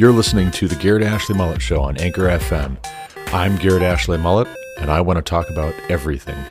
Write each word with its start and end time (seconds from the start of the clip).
You're 0.00 0.12
listening 0.12 0.50
to 0.52 0.66
the 0.66 0.76
Garrett 0.76 1.02
Ashley 1.02 1.36
Mullet 1.36 1.60
Show 1.60 1.82
on 1.82 1.98
Anchor 1.98 2.22
FM. 2.22 2.78
I'm 3.34 3.56
Garrett 3.56 3.82
Ashley 3.82 4.16
Mullet, 4.16 4.48
and 4.78 4.90
I 4.90 5.02
want 5.02 5.18
to 5.18 5.22
talk 5.22 5.50
about 5.50 5.74
everything. 5.90 6.42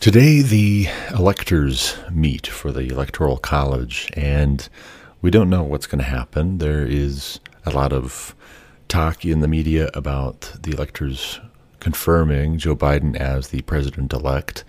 Today, 0.00 0.42
the 0.42 0.88
electors 1.14 1.96
meet 2.10 2.46
for 2.46 2.72
the 2.72 2.90
Electoral 2.90 3.38
College, 3.38 4.10
and 4.12 4.68
we 5.22 5.30
don't 5.30 5.48
know 5.48 5.62
what's 5.62 5.86
going 5.86 6.00
to 6.00 6.04
happen. 6.04 6.58
There 6.58 6.84
is 6.84 7.40
a 7.64 7.70
lot 7.70 7.94
of 7.94 8.34
talk 8.88 9.24
in 9.24 9.40
the 9.40 9.48
media 9.48 9.90
about 9.94 10.52
the 10.62 10.72
electors 10.72 11.40
confirming 11.80 12.58
Joe 12.58 12.74
Biden 12.74 13.16
as 13.16 13.48
the 13.48 13.62
president 13.62 14.12
elect. 14.12 14.64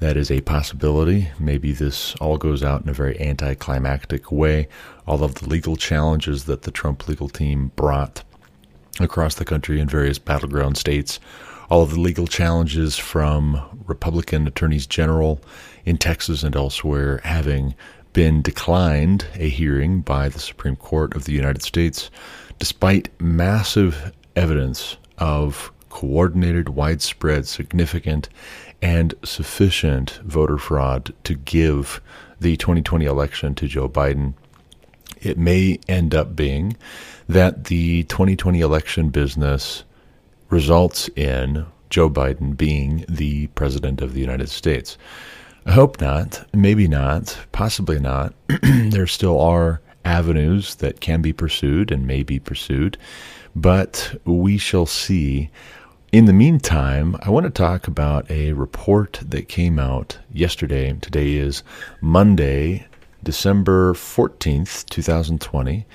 That 0.00 0.16
is 0.16 0.30
a 0.30 0.40
possibility. 0.40 1.28
Maybe 1.38 1.72
this 1.72 2.14
all 2.16 2.36
goes 2.36 2.62
out 2.62 2.82
in 2.82 2.88
a 2.88 2.92
very 2.92 3.20
anticlimactic 3.20 4.32
way. 4.32 4.68
All 5.06 5.22
of 5.22 5.36
the 5.36 5.48
legal 5.48 5.76
challenges 5.76 6.44
that 6.44 6.62
the 6.62 6.72
Trump 6.72 7.06
legal 7.08 7.28
team 7.28 7.70
brought 7.76 8.24
across 9.00 9.36
the 9.36 9.44
country 9.44 9.80
in 9.80 9.88
various 9.88 10.18
battleground 10.18 10.76
states 10.76 11.18
all 11.72 11.82
of 11.82 11.92
the 11.92 12.00
legal 12.00 12.26
challenges 12.26 12.98
from 12.98 13.58
Republican 13.86 14.46
attorneys 14.46 14.86
general 14.86 15.40
in 15.86 15.96
Texas 15.96 16.42
and 16.42 16.54
elsewhere 16.54 17.22
having 17.24 17.74
been 18.12 18.42
declined 18.42 19.24
a 19.36 19.48
hearing 19.48 20.02
by 20.02 20.28
the 20.28 20.38
Supreme 20.38 20.76
Court 20.76 21.16
of 21.16 21.24
the 21.24 21.32
United 21.32 21.62
States, 21.62 22.10
despite 22.62 23.08
massive 23.20 24.12
evidence 24.36 24.96
of 25.18 25.72
coordinated, 25.88 26.68
widespread, 26.68 27.44
significant, 27.44 28.28
and 28.80 29.12
sufficient 29.24 30.20
voter 30.22 30.56
fraud 30.56 31.12
to 31.24 31.34
give 31.34 32.00
the 32.40 32.56
2020 32.56 33.04
election 33.04 33.52
to 33.52 33.66
Joe 33.66 33.88
Biden. 33.88 34.34
It 35.20 35.38
may 35.38 35.80
end 35.88 36.14
up 36.14 36.36
being 36.36 36.76
that 37.28 37.64
the 37.64 38.04
2020 38.04 38.60
election 38.60 39.08
business 39.08 39.82
results 40.48 41.10
in 41.16 41.66
Joe 41.90 42.08
Biden 42.08 42.56
being 42.56 43.04
the 43.08 43.48
President 43.48 44.00
of 44.00 44.14
the 44.14 44.20
United 44.20 44.48
States. 44.48 44.96
I 45.66 45.72
hope 45.72 46.00
not, 46.00 46.46
maybe 46.54 46.86
not, 46.86 47.36
possibly 47.50 47.98
not. 47.98 48.34
there 48.62 49.08
still 49.08 49.40
are 49.40 49.80
avenues 50.04 50.76
that 50.76 51.00
can 51.00 51.22
be 51.22 51.32
pursued 51.32 51.90
and 51.90 52.06
may 52.06 52.22
be 52.22 52.38
pursued, 52.38 52.96
but 53.54 54.14
we 54.24 54.58
shall 54.58 54.86
see. 54.86 55.50
In 56.12 56.26
the 56.26 56.32
meantime, 56.32 57.16
I 57.22 57.30
want 57.30 57.44
to 57.44 57.50
talk 57.50 57.88
about 57.88 58.30
a 58.30 58.52
report 58.52 59.20
that 59.24 59.48
came 59.48 59.78
out 59.78 60.18
yesterday. 60.32 60.92
Today 61.00 61.34
is 61.34 61.62
Monday, 62.00 62.86
December 63.22 63.94
14th, 63.94 64.84
2020. 64.90 65.86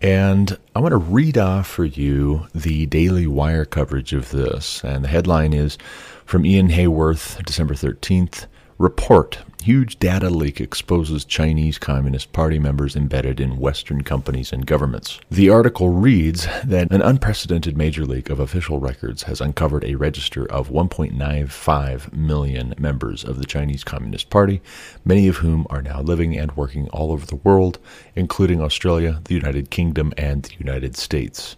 And 0.00 0.58
I 0.76 0.80
want 0.80 0.92
to 0.92 0.98
read 0.98 1.38
off 1.38 1.66
for 1.66 1.84
you 1.84 2.46
the 2.54 2.86
Daily 2.86 3.26
Wire 3.26 3.64
coverage 3.64 4.12
of 4.12 4.30
this. 4.30 4.84
And 4.84 5.02
the 5.02 5.08
headline 5.08 5.52
is 5.52 5.78
from 6.24 6.46
Ian 6.46 6.68
Haworth, 6.68 7.42
December 7.44 7.74
13th 7.74 8.46
Report 8.78 9.38
Huge 9.64 9.98
data 9.98 10.28
leak 10.28 10.60
exposes 10.60 11.24
Chinese 11.24 11.78
Communist 11.78 12.34
Party 12.34 12.58
members 12.58 12.94
embedded 12.94 13.40
in 13.40 13.56
Western 13.56 14.02
companies 14.02 14.52
and 14.52 14.66
governments. 14.66 15.20
The 15.30 15.48
article 15.48 15.88
reads 15.88 16.46
that 16.62 16.92
an 16.92 17.00
unprecedented 17.00 17.74
major 17.74 18.04
leak 18.04 18.28
of 18.28 18.38
official 18.38 18.78
records 18.78 19.22
has 19.22 19.40
uncovered 19.40 19.82
a 19.84 19.94
register 19.94 20.44
of 20.52 20.68
1.95 20.68 22.12
million 22.12 22.74
members 22.76 23.24
of 23.24 23.38
the 23.38 23.46
Chinese 23.46 23.84
Communist 23.84 24.28
Party, 24.28 24.60
many 25.02 25.28
of 25.28 25.36
whom 25.36 25.66
are 25.70 25.80
now 25.80 26.02
living 26.02 26.36
and 26.36 26.54
working 26.54 26.86
all 26.90 27.10
over 27.10 27.24
the 27.24 27.36
world, 27.36 27.78
including 28.14 28.60
Australia, 28.60 29.22
the 29.24 29.34
United 29.34 29.70
Kingdom, 29.70 30.12
and 30.18 30.42
the 30.42 30.56
United 30.58 30.94
States. 30.94 31.56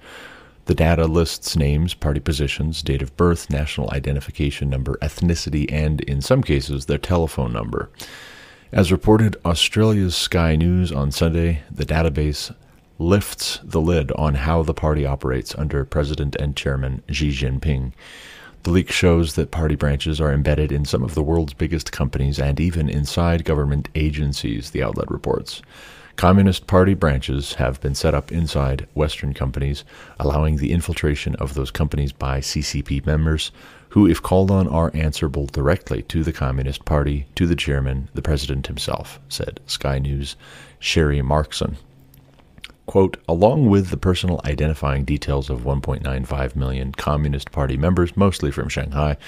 The 0.66 0.74
data 0.74 1.06
lists 1.06 1.54
names, 1.56 1.94
party 1.94 2.18
positions, 2.18 2.82
date 2.82 3.00
of 3.00 3.16
birth, 3.16 3.50
national 3.50 3.90
identification 3.92 4.68
number, 4.68 4.98
ethnicity, 5.00 5.70
and, 5.72 6.00
in 6.00 6.20
some 6.20 6.42
cases, 6.42 6.86
their 6.86 6.98
telephone 6.98 7.52
number. 7.52 7.88
As 8.72 8.90
reported 8.90 9.36
Australia's 9.44 10.16
Sky 10.16 10.56
News 10.56 10.90
on 10.90 11.12
Sunday, 11.12 11.62
the 11.70 11.86
database 11.86 12.52
lifts 12.98 13.60
the 13.62 13.80
lid 13.80 14.10
on 14.12 14.34
how 14.34 14.64
the 14.64 14.74
party 14.74 15.06
operates 15.06 15.54
under 15.54 15.84
President 15.84 16.34
and 16.34 16.56
Chairman 16.56 17.00
Xi 17.10 17.30
Jinping. 17.30 17.92
The 18.64 18.70
leak 18.70 18.90
shows 18.90 19.36
that 19.36 19.52
party 19.52 19.76
branches 19.76 20.20
are 20.20 20.32
embedded 20.32 20.72
in 20.72 20.84
some 20.84 21.04
of 21.04 21.14
the 21.14 21.22
world's 21.22 21.54
biggest 21.54 21.92
companies 21.92 22.40
and 22.40 22.58
even 22.58 22.88
inside 22.88 23.44
government 23.44 23.88
agencies, 23.94 24.72
the 24.72 24.82
outlet 24.82 25.12
reports. 25.12 25.62
Communist 26.16 26.66
Party 26.66 26.94
branches 26.94 27.54
have 27.54 27.78
been 27.82 27.94
set 27.94 28.14
up 28.14 28.32
inside 28.32 28.88
Western 28.94 29.34
companies, 29.34 29.84
allowing 30.18 30.56
the 30.56 30.72
infiltration 30.72 31.34
of 31.36 31.52
those 31.52 31.70
companies 31.70 32.10
by 32.10 32.40
CCP 32.40 33.04
members, 33.04 33.52
who, 33.90 34.08
if 34.08 34.22
called 34.22 34.50
on, 34.50 34.66
are 34.66 34.90
answerable 34.94 35.44
directly 35.44 36.00
to 36.04 36.24
the 36.24 36.32
Communist 36.32 36.86
Party, 36.86 37.26
to 37.34 37.46
the 37.46 37.54
chairman, 37.54 38.08
the 38.14 38.22
president 38.22 38.66
himself, 38.66 39.20
said 39.28 39.60
Sky 39.66 39.98
News' 39.98 40.36
Sharri 40.80 41.20
Markson. 41.20 41.76
Quote, 42.86 43.18
along 43.28 43.68
with 43.68 43.90
the 43.90 43.96
personal 43.98 44.40
identifying 44.46 45.04
details 45.04 45.50
of 45.50 45.64
1.95 45.64 46.56
million 46.56 46.92
Communist 46.92 47.52
Party 47.52 47.76
members, 47.76 48.16
mostly 48.16 48.50
from 48.50 48.70
Shanghai, 48.70 49.18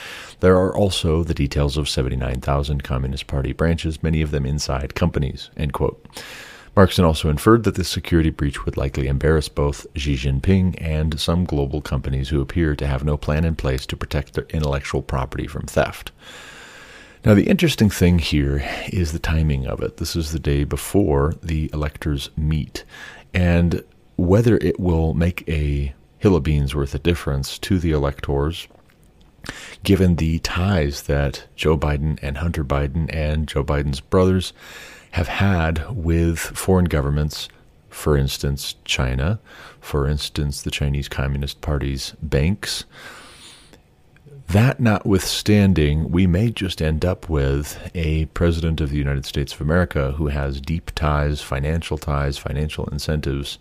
there 0.41 0.57
are 0.57 0.75
also 0.75 1.23
the 1.23 1.35
details 1.35 1.77
of 1.77 1.87
79,000 1.87 2.83
Communist 2.83 3.27
Party 3.27 3.53
branches, 3.53 4.03
many 4.03 4.23
of 4.23 4.31
them 4.31 4.47
inside 4.47 4.95
companies, 4.95 5.51
end 5.55 5.75
quote. 5.75 6.03
Markson 6.79 7.05
also 7.05 7.29
inferred 7.29 7.65
that 7.65 7.75
this 7.75 7.89
security 7.89 8.31
breach 8.31 8.65
would 8.65 8.77
likely 8.77 9.09
embarrass 9.09 9.49
both 9.49 9.85
Xi 9.97 10.15
Jinping 10.15 10.81
and 10.81 11.19
some 11.19 11.45
global 11.45 11.81
companies 11.81 12.29
who 12.29 12.41
appear 12.41 12.77
to 12.77 12.87
have 12.87 13.03
no 13.03 13.17
plan 13.17 13.45
in 13.45 13.57
place 13.57 13.85
to 13.87 13.97
protect 13.97 14.35
their 14.35 14.47
intellectual 14.51 15.03
property 15.03 15.49
from 15.49 15.63
theft. 15.63 16.13
Now, 17.25 17.35
the 17.35 17.49
interesting 17.49 17.91
thing 17.91 18.21
here 18.21 18.65
is 18.93 19.11
the 19.11 19.19
timing 19.19 19.67
of 19.67 19.83
it. 19.83 19.97
This 19.97 20.15
is 20.15 20.31
the 20.31 20.39
day 20.39 20.63
before 20.63 21.35
the 21.43 21.69
electors 21.73 22.31
meet, 22.37 22.85
and 23.35 23.83
whether 24.15 24.57
it 24.59 24.79
will 24.79 25.15
make 25.15 25.43
a 25.49 25.93
hill 26.19 26.37
of 26.37 26.45
beans 26.45 26.77
worth 26.77 26.95
of 26.95 27.03
difference 27.03 27.59
to 27.59 27.81
the 27.81 27.91
electors, 27.91 28.69
given 29.85 30.17
the 30.17 30.39
ties 30.41 31.03
that 31.03 31.45
Joe 31.57 31.79
Biden 31.79 32.19
and 32.23 32.39
Hunter 32.39 32.65
Biden 32.65 33.13
and 33.15 33.49
Joe 33.49 33.65
Biden's 33.65 34.01
brothers 34.01 34.53
have 35.13 35.29
had 35.29 35.85
with 35.91 36.39
foreign 36.39 36.87
governments, 36.87 37.49
for 37.89 38.17
instance, 38.17 38.77
China, 38.85 39.41
for 39.81 40.07
instance, 40.07 40.63
the 40.63 40.71
Chinese 40.71 41.09
Communist 41.09 41.61
Party's 41.61 42.15
banks. 42.23 42.85
That 44.49 44.81
notwithstanding, 44.81 46.11
we 46.11 46.27
may 46.27 46.51
just 46.51 46.81
end 46.81 47.05
up 47.05 47.29
with 47.29 47.91
a 47.95 48.27
president 48.27 48.81
of 48.81 48.89
the 48.89 48.97
United 48.97 49.27
States 49.27 49.53
of 49.53 49.61
America 49.61 50.13
who 50.13 50.29
has 50.29 50.61
deep 50.61 50.91
ties, 50.95 51.43
financial 51.43 51.99
ties, 51.99 52.39
financial 52.39 52.87
incentives, 52.87 53.59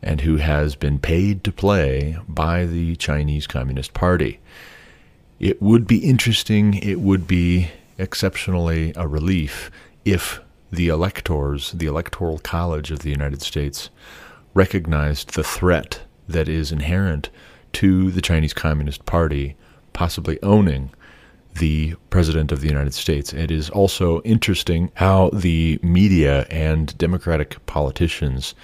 and 0.00 0.20
who 0.20 0.36
has 0.36 0.76
been 0.76 1.00
paid 1.00 1.42
to 1.44 1.52
play 1.52 2.16
by 2.28 2.66
the 2.66 2.94
Chinese 2.96 3.48
Communist 3.48 3.94
Party. 3.94 4.38
It 5.42 5.60
would 5.60 5.88
be 5.88 5.98
interesting, 5.98 6.74
it 6.74 7.00
would 7.00 7.26
be 7.26 7.68
exceptionally 7.98 8.92
a 8.94 9.08
relief 9.08 9.72
if 10.04 10.40
the 10.70 10.86
electors, 10.86 11.72
the 11.72 11.86
Electoral 11.86 12.38
College 12.38 12.92
of 12.92 13.00
the 13.00 13.10
United 13.10 13.42
States, 13.42 13.90
recognized 14.54 15.34
the 15.34 15.42
threat 15.42 16.02
that 16.28 16.48
is 16.48 16.70
inherent 16.70 17.28
to 17.72 18.12
the 18.12 18.20
Chinese 18.20 18.54
Communist 18.54 19.04
Party 19.04 19.56
possibly 19.92 20.40
owning 20.44 20.90
the 21.58 21.96
President 22.08 22.52
of 22.52 22.60
the 22.60 22.68
United 22.68 22.94
States. 22.94 23.32
It 23.32 23.50
is 23.50 23.68
also 23.68 24.22
interesting 24.22 24.92
how 24.94 25.30
the 25.30 25.80
media 25.82 26.46
and 26.50 26.96
Democratic 26.98 27.66
politicians 27.66 28.54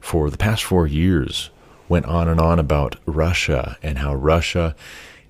for 0.00 0.28
the 0.28 0.36
past 0.36 0.64
four 0.64 0.86
years 0.86 1.48
went 1.88 2.04
on 2.04 2.28
and 2.28 2.40
on 2.40 2.58
about 2.58 2.96
Russia 3.06 3.78
and 3.82 3.96
how 3.96 4.14
Russia 4.14 4.76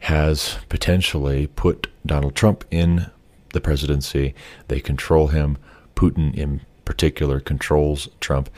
has 0.07 0.59
potentially 0.69 1.49
put 1.49 1.89
Donald 2.07 2.37
Trump 2.37 2.65
in 2.71 3.11
the 3.53 3.61
presidency. 3.61 4.37
They 4.69 4.79
control 4.79 5.29
him. 5.29 5.59
Putin 5.97 6.33
in 6.33 6.61
particular 6.85 7.41
controls 7.41 8.09
Trump. 8.21 8.49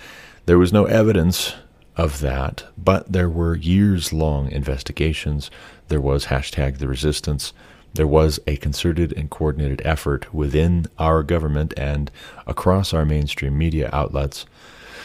There 0.44 0.58
was 0.58 0.74
no 0.74 0.84
evidence 0.84 1.54
of 1.96 2.20
that, 2.20 2.64
but 2.76 3.10
there 3.10 3.30
were 3.30 3.56
years 3.56 4.12
long 4.12 4.50
investigations. 4.50 5.50
There 5.88 6.02
was 6.02 6.26
hashtag 6.26 6.78
the 6.78 6.86
resistance. 6.86 7.54
There 7.94 8.06
was 8.06 8.38
a 8.46 8.56
concerted 8.56 9.14
and 9.14 9.30
coordinated 9.30 9.80
effort 9.86 10.34
within 10.34 10.84
our 10.98 11.22
government 11.22 11.72
and 11.78 12.10
across 12.46 12.92
our 12.92 13.06
mainstream 13.06 13.56
media 13.56 13.88
outlets 13.90 14.44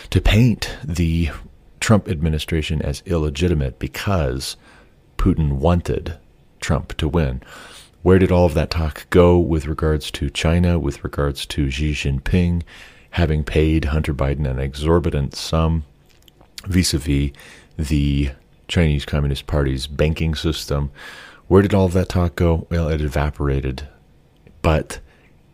to 0.10 0.20
paint 0.20 0.76
the 0.84 1.30
Trump 1.80 2.10
administration 2.10 2.82
as 2.82 3.02
illegitimate 3.06 3.80
because 3.80 4.58
Putin 5.18 5.54
wanted 5.54 6.18
Trump 6.64 6.98
to 6.98 7.08
win. 7.08 7.42
Where 8.02 8.18
did 8.18 8.32
all 8.32 8.46
of 8.46 8.56
that 8.56 8.72
talk 8.72 9.08
go 9.12 9.38
with 9.38 9.68
regards 9.68 10.10
to 10.12 10.30
China, 10.30 10.80
with 10.80 11.04
regards 11.04 11.46
to 11.48 11.70
Xi 11.70 11.92
Jinping 11.92 12.64
having 13.12 13.44
paid 13.44 13.86
Hunter 13.86 14.14
Biden 14.14 14.50
an 14.50 14.58
exorbitant 14.58 15.36
sum 15.36 15.84
vis 16.66 16.94
a 16.94 16.98
vis 16.98 17.32
the 17.78 18.32
Chinese 18.68 19.06
Communist 19.06 19.46
Party's 19.46 19.86
banking 19.88 20.34
system? 20.34 20.90
Where 21.48 21.62
did 21.62 21.74
all 21.74 21.86
of 21.86 21.94
that 21.94 22.10
talk 22.10 22.36
go? 22.36 22.66
Well, 22.70 22.90
it 22.90 23.02
evaporated. 23.02 23.88
But 24.62 25.00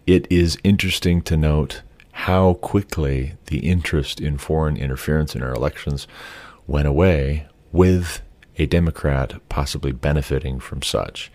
it 0.08 0.26
is 0.32 0.58
interesting 0.64 1.22
to 1.24 1.36
note 1.36 1.82
how 2.12 2.54
quickly 2.56 3.34
the 3.48 3.60
interest 3.60 4.20
in 4.20 4.38
foreign 4.38 4.78
interference 4.78 5.36
in 5.36 5.44
our 5.44 5.54
elections 5.54 6.08
went 6.68 6.88
away 6.88 7.48
with 7.72 8.22
a 8.60 8.68
Democrat 8.68 9.34
possibly 9.50 9.92
benefiting 9.92 10.60
from 10.60 10.82
such. 10.84 11.32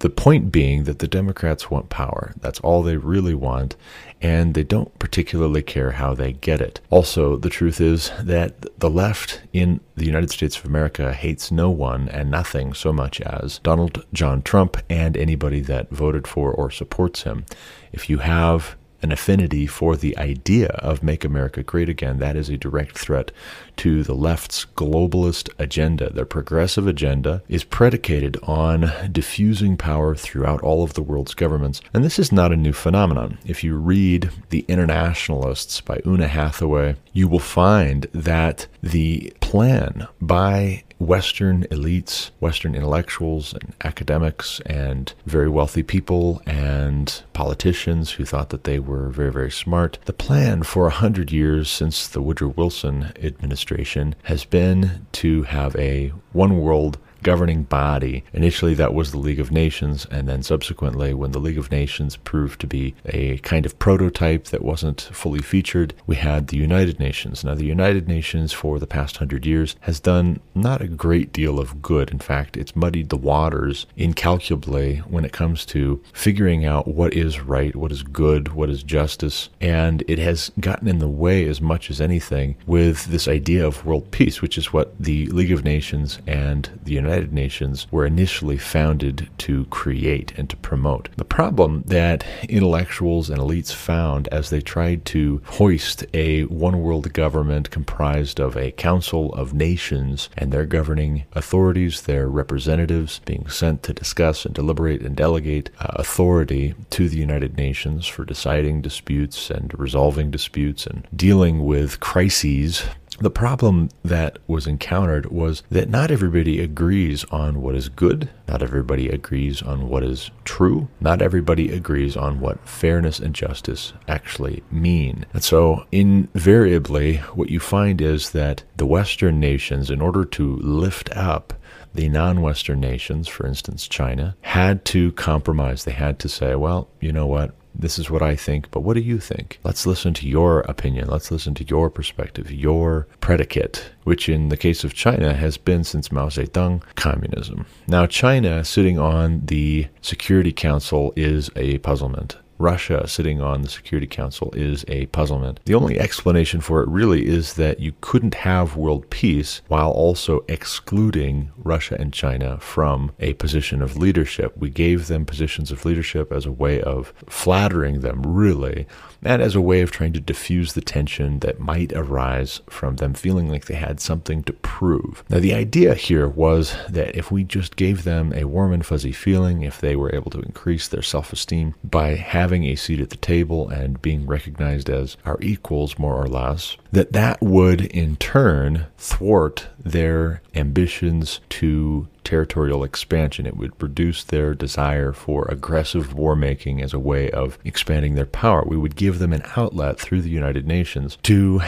The 0.00 0.08
point 0.08 0.50
being 0.50 0.84
that 0.84 0.98
the 0.98 1.06
Democrats 1.06 1.70
want 1.70 1.90
power. 1.90 2.32
That's 2.40 2.58
all 2.60 2.82
they 2.82 2.96
really 2.96 3.34
want, 3.34 3.76
and 4.22 4.54
they 4.54 4.64
don't 4.64 4.98
particularly 4.98 5.60
care 5.60 5.90
how 5.90 6.14
they 6.14 6.32
get 6.32 6.62
it. 6.62 6.80
Also, 6.88 7.36
the 7.36 7.50
truth 7.50 7.82
is 7.82 8.10
that 8.18 8.64
the 8.80 8.88
left 8.88 9.42
in 9.52 9.80
the 9.96 10.06
United 10.06 10.30
States 10.30 10.58
of 10.58 10.64
America 10.64 11.12
hates 11.12 11.52
no 11.52 11.68
one 11.68 12.08
and 12.08 12.30
nothing 12.30 12.72
so 12.72 12.94
much 12.94 13.20
as 13.20 13.58
Donald 13.58 14.06
John 14.14 14.40
Trump 14.40 14.78
and 14.88 15.18
anybody 15.18 15.60
that 15.60 15.90
voted 15.90 16.26
for 16.26 16.50
or 16.50 16.70
supports 16.70 17.24
him. 17.24 17.44
If 17.92 18.08
you 18.08 18.18
have 18.18 18.76
an 19.02 19.12
affinity 19.12 19.66
for 19.66 19.96
the 19.96 20.16
idea 20.18 20.68
of 20.68 21.02
Make 21.02 21.24
America 21.24 21.62
Great 21.62 21.88
Again, 21.88 22.18
that 22.18 22.36
is 22.36 22.48
a 22.48 22.56
direct 22.56 22.98
threat 22.98 23.30
to 23.76 24.02
the 24.02 24.14
left's 24.14 24.66
globalist 24.76 25.48
agenda. 25.58 26.10
Their 26.10 26.24
progressive 26.24 26.86
agenda 26.86 27.42
is 27.48 27.64
predicated 27.64 28.36
on 28.42 28.92
diffusing 29.10 29.76
power 29.76 30.14
throughout 30.14 30.62
all 30.62 30.82
of 30.82 30.94
the 30.94 31.02
world's 31.02 31.34
governments. 31.34 31.80
And 31.94 32.04
this 32.04 32.18
is 32.18 32.32
not 32.32 32.52
a 32.52 32.56
new 32.56 32.72
phenomenon. 32.72 33.38
If 33.46 33.64
you 33.64 33.76
read 33.76 34.30
The 34.50 34.64
Internationalists 34.68 35.80
by 35.80 36.00
Oona 36.06 36.28
Hathaway, 36.28 36.96
you 37.12 37.28
will 37.28 37.38
find 37.38 38.06
that 38.12 38.66
the 38.82 39.32
plan 39.40 40.06
by 40.20 40.84
Western 41.00 41.64
elites, 41.64 42.30
Western 42.40 42.74
intellectuals, 42.74 43.54
and 43.54 43.72
academics, 43.82 44.60
and 44.66 45.14
very 45.24 45.48
wealthy 45.48 45.82
people, 45.82 46.42
and 46.46 47.22
politicians 47.32 48.12
who 48.12 48.24
thought 48.26 48.50
that 48.50 48.64
they 48.64 48.78
were 48.78 49.08
very, 49.08 49.32
very 49.32 49.50
smart. 49.50 49.98
The 50.04 50.12
plan 50.12 50.62
for 50.62 50.86
a 50.86 50.90
hundred 50.90 51.32
years 51.32 51.70
since 51.70 52.06
the 52.06 52.20
Woodrow 52.20 52.48
Wilson 52.48 53.12
administration 53.22 54.14
has 54.24 54.44
been 54.44 55.06
to 55.12 55.44
have 55.44 55.74
a 55.76 56.12
one 56.32 56.58
world 56.58 56.98
governing 57.22 57.64
body. 57.64 58.24
Initially, 58.32 58.74
that 58.74 58.94
was 58.94 59.10
the 59.10 59.18
League 59.18 59.40
of 59.40 59.50
Nations, 59.50 60.06
and 60.10 60.28
then 60.28 60.42
subsequently, 60.42 61.14
when 61.14 61.32
the 61.32 61.38
League 61.38 61.58
of 61.58 61.70
Nations 61.70 62.16
proved 62.16 62.60
to 62.60 62.66
be 62.66 62.94
a 63.06 63.38
kind 63.38 63.66
of 63.66 63.78
prototype 63.78 64.46
that 64.46 64.64
wasn't 64.64 65.00
fully 65.12 65.40
featured, 65.40 65.94
we 66.06 66.16
had 66.16 66.48
the 66.48 66.56
United 66.56 66.98
Nations. 66.98 67.44
Now, 67.44 67.54
the 67.54 67.64
United 67.66 68.08
Nations 68.08 68.52
for 68.52 68.78
the 68.78 68.86
past 68.86 69.18
hundred 69.18 69.46
years 69.46 69.76
has 69.80 70.00
done 70.00 70.40
not 70.54 70.80
a 70.80 70.88
great 70.88 71.32
deal 71.32 71.58
of 71.58 71.82
good. 71.82 72.10
In 72.10 72.18
fact, 72.18 72.56
it's 72.56 72.76
muddied 72.76 73.08
the 73.08 73.16
waters 73.16 73.86
incalculably 73.96 74.96
when 75.08 75.24
it 75.24 75.32
comes 75.32 75.66
to 75.66 76.02
figuring 76.12 76.64
out 76.64 76.88
what 76.88 77.14
is 77.14 77.40
right, 77.40 77.74
what 77.76 77.92
is 77.92 78.02
good, 78.02 78.48
what 78.48 78.70
is 78.70 78.82
justice, 78.82 79.48
and 79.60 80.02
it 80.08 80.18
has 80.18 80.50
gotten 80.60 80.88
in 80.88 80.98
the 80.98 81.08
way 81.08 81.46
as 81.46 81.60
much 81.60 81.90
as 81.90 82.00
anything 82.00 82.56
with 82.66 83.06
this 83.06 83.28
idea 83.28 83.66
of 83.66 83.84
world 83.84 84.10
peace, 84.10 84.40
which 84.40 84.56
is 84.56 84.72
what 84.72 84.98
the 84.98 85.26
League 85.26 85.52
of 85.52 85.64
Nations 85.64 86.18
and 86.26 86.70
the 86.84 86.92
United 86.92 87.09
United 87.10 87.32
Nations 87.32 87.88
were 87.90 88.06
initially 88.06 88.56
founded 88.56 89.28
to 89.38 89.64
create 89.64 90.32
and 90.36 90.48
to 90.48 90.56
promote. 90.56 91.08
The 91.16 91.24
problem 91.24 91.82
that 91.86 92.24
intellectuals 92.48 93.28
and 93.28 93.40
elites 93.40 93.74
found 93.74 94.28
as 94.28 94.50
they 94.50 94.60
tried 94.60 95.04
to 95.06 95.42
hoist 95.44 96.04
a 96.14 96.44
one 96.44 96.80
world 96.80 97.12
government 97.12 97.72
comprised 97.72 98.38
of 98.38 98.56
a 98.56 98.70
council 98.70 99.32
of 99.34 99.52
nations 99.52 100.28
and 100.36 100.52
their 100.52 100.66
governing 100.66 101.24
authorities, 101.32 102.02
their 102.02 102.28
representatives 102.28 103.20
being 103.24 103.48
sent 103.48 103.82
to 103.82 103.92
discuss 103.92 104.46
and 104.46 104.54
deliberate 104.54 105.02
and 105.02 105.16
delegate 105.16 105.68
uh, 105.80 105.88
authority 105.96 106.74
to 106.90 107.08
the 107.08 107.18
United 107.18 107.56
Nations 107.56 108.06
for 108.06 108.24
deciding 108.24 108.82
disputes 108.82 109.50
and 109.50 109.76
resolving 109.76 110.30
disputes 110.30 110.86
and 110.86 111.08
dealing 111.16 111.66
with 111.66 111.98
crises 111.98 112.84
the 113.20 113.30
problem 113.30 113.90
that 114.02 114.38
was 114.46 114.66
encountered 114.66 115.30
was 115.30 115.62
that 115.70 115.90
not 115.90 116.10
everybody 116.10 116.58
agrees 116.60 117.24
on 117.24 117.60
what 117.60 117.74
is 117.74 117.90
good, 117.90 118.30
not 118.48 118.62
everybody 118.62 119.10
agrees 119.10 119.60
on 119.60 119.88
what 119.88 120.02
is 120.02 120.30
true, 120.44 120.88
not 121.00 121.20
everybody 121.20 121.70
agrees 121.70 122.16
on 122.16 122.40
what 122.40 122.66
fairness 122.66 123.18
and 123.18 123.34
justice 123.34 123.92
actually 124.08 124.62
mean. 124.70 125.26
And 125.34 125.44
so, 125.44 125.84
invariably, 125.92 127.18
what 127.34 127.50
you 127.50 127.60
find 127.60 128.00
is 128.00 128.30
that 128.30 128.64
the 128.76 128.86
Western 128.86 129.38
nations, 129.38 129.90
in 129.90 130.00
order 130.00 130.24
to 130.24 130.56
lift 130.56 131.14
up 131.14 131.52
the 131.94 132.08
non 132.08 132.40
Western 132.40 132.80
nations, 132.80 133.28
for 133.28 133.46
instance, 133.46 133.86
China, 133.86 134.36
had 134.42 134.84
to 134.86 135.12
compromise. 135.12 135.84
They 135.84 135.92
had 135.92 136.18
to 136.20 136.28
say, 136.28 136.54
well, 136.54 136.88
you 137.00 137.12
know 137.12 137.26
what? 137.26 137.54
This 137.80 137.98
is 137.98 138.10
what 138.10 138.20
I 138.20 138.36
think, 138.36 138.70
but 138.70 138.80
what 138.80 138.94
do 138.94 139.00
you 139.00 139.18
think? 139.18 139.58
Let's 139.64 139.86
listen 139.86 140.12
to 140.14 140.28
your 140.28 140.60
opinion. 140.60 141.08
Let's 141.08 141.30
listen 141.30 141.54
to 141.54 141.64
your 141.64 141.88
perspective, 141.88 142.50
your 142.52 143.06
predicate, 143.22 143.90
which 144.04 144.28
in 144.28 144.50
the 144.50 144.56
case 144.58 144.84
of 144.84 144.92
China 144.92 145.32
has 145.32 145.56
been 145.56 145.82
since 145.82 146.12
Mao 146.12 146.28
Zedong 146.28 146.82
communism. 146.94 147.64
Now, 147.86 148.04
China 148.06 148.64
sitting 148.66 148.98
on 148.98 149.46
the 149.46 149.88
Security 150.02 150.52
Council 150.52 151.14
is 151.16 151.50
a 151.56 151.78
puzzlement. 151.78 152.36
Russia 152.60 153.08
sitting 153.08 153.40
on 153.40 153.62
the 153.62 153.68
Security 153.68 154.06
Council 154.06 154.52
is 154.54 154.84
a 154.86 155.06
puzzlement. 155.06 155.60
The 155.64 155.74
only 155.74 155.98
explanation 155.98 156.60
for 156.60 156.82
it 156.82 156.88
really 156.88 157.26
is 157.26 157.54
that 157.54 157.80
you 157.80 157.94
couldn't 158.02 158.34
have 158.34 158.76
world 158.76 159.08
peace 159.08 159.62
while 159.68 159.90
also 159.90 160.44
excluding 160.46 161.50
Russia 161.56 161.96
and 161.98 162.12
China 162.12 162.58
from 162.58 163.12
a 163.18 163.32
position 163.34 163.80
of 163.80 163.96
leadership. 163.96 164.56
We 164.56 164.68
gave 164.68 165.06
them 165.06 165.24
positions 165.24 165.72
of 165.72 165.84
leadership 165.84 166.30
as 166.30 166.44
a 166.44 166.52
way 166.52 166.82
of 166.82 167.14
flattering 167.26 168.00
them, 168.00 168.22
really, 168.22 168.86
and 169.22 169.42
as 169.42 169.54
a 169.54 169.60
way 169.60 169.80
of 169.80 169.90
trying 169.90 170.12
to 170.12 170.20
diffuse 170.20 170.72
the 170.72 170.80
tension 170.80 171.40
that 171.40 171.60
might 171.60 171.92
arise 171.92 172.60
from 172.68 172.96
them 172.96 173.14
feeling 173.14 173.48
like 173.48 173.66
they 173.66 173.74
had 173.74 174.00
something 174.00 174.42
to 174.44 174.52
prove. 174.52 175.22
Now, 175.28 175.40
the 175.40 175.54
idea 175.54 175.94
here 175.94 176.28
was 176.28 176.74
that 176.88 177.16
if 177.16 177.30
we 177.30 177.44
just 177.44 177.76
gave 177.76 178.04
them 178.04 178.32
a 178.34 178.44
warm 178.44 178.72
and 178.72 178.84
fuzzy 178.84 179.12
feeling, 179.12 179.62
if 179.62 179.80
they 179.80 179.96
were 179.96 180.14
able 180.14 180.30
to 180.32 180.40
increase 180.40 180.88
their 180.88 181.02
self 181.02 181.32
esteem 181.32 181.74
by 181.84 182.14
having 182.14 182.64
a 182.64 182.76
seat 182.76 183.00
at 183.00 183.10
the 183.10 183.16
table 183.16 183.68
and 183.68 184.02
being 184.02 184.26
recognized 184.26 184.88
as 184.88 185.16
our 185.24 185.38
equals, 185.40 185.98
more 185.98 186.14
or 186.14 186.26
less, 186.26 186.76
that 186.92 187.12
that 187.12 187.40
would 187.40 187.82
in 187.82 188.16
turn 188.16 188.86
thwart 188.98 189.68
their 189.78 190.42
ambitions 190.54 191.40
to 191.48 192.08
territorial 192.30 192.84
expansion. 192.84 193.44
It 193.44 193.56
would 193.56 193.82
reduce 193.82 194.22
their 194.22 194.54
desire 194.54 195.12
for 195.12 195.46
aggressive 195.48 196.14
war 196.14 196.36
making 196.36 196.80
as 196.80 196.92
a 196.92 196.98
way 196.98 197.28
of 197.28 197.58
expanding 197.64 198.14
their 198.14 198.24
power. 198.24 198.62
We 198.64 198.76
would 198.76 198.94
give 198.94 199.18
them 199.18 199.32
an 199.32 199.42
outlet 199.56 199.98
through 199.98 200.22
the 200.22 200.30
United 200.30 200.64
Nations 200.64 201.18
to 201.24 201.60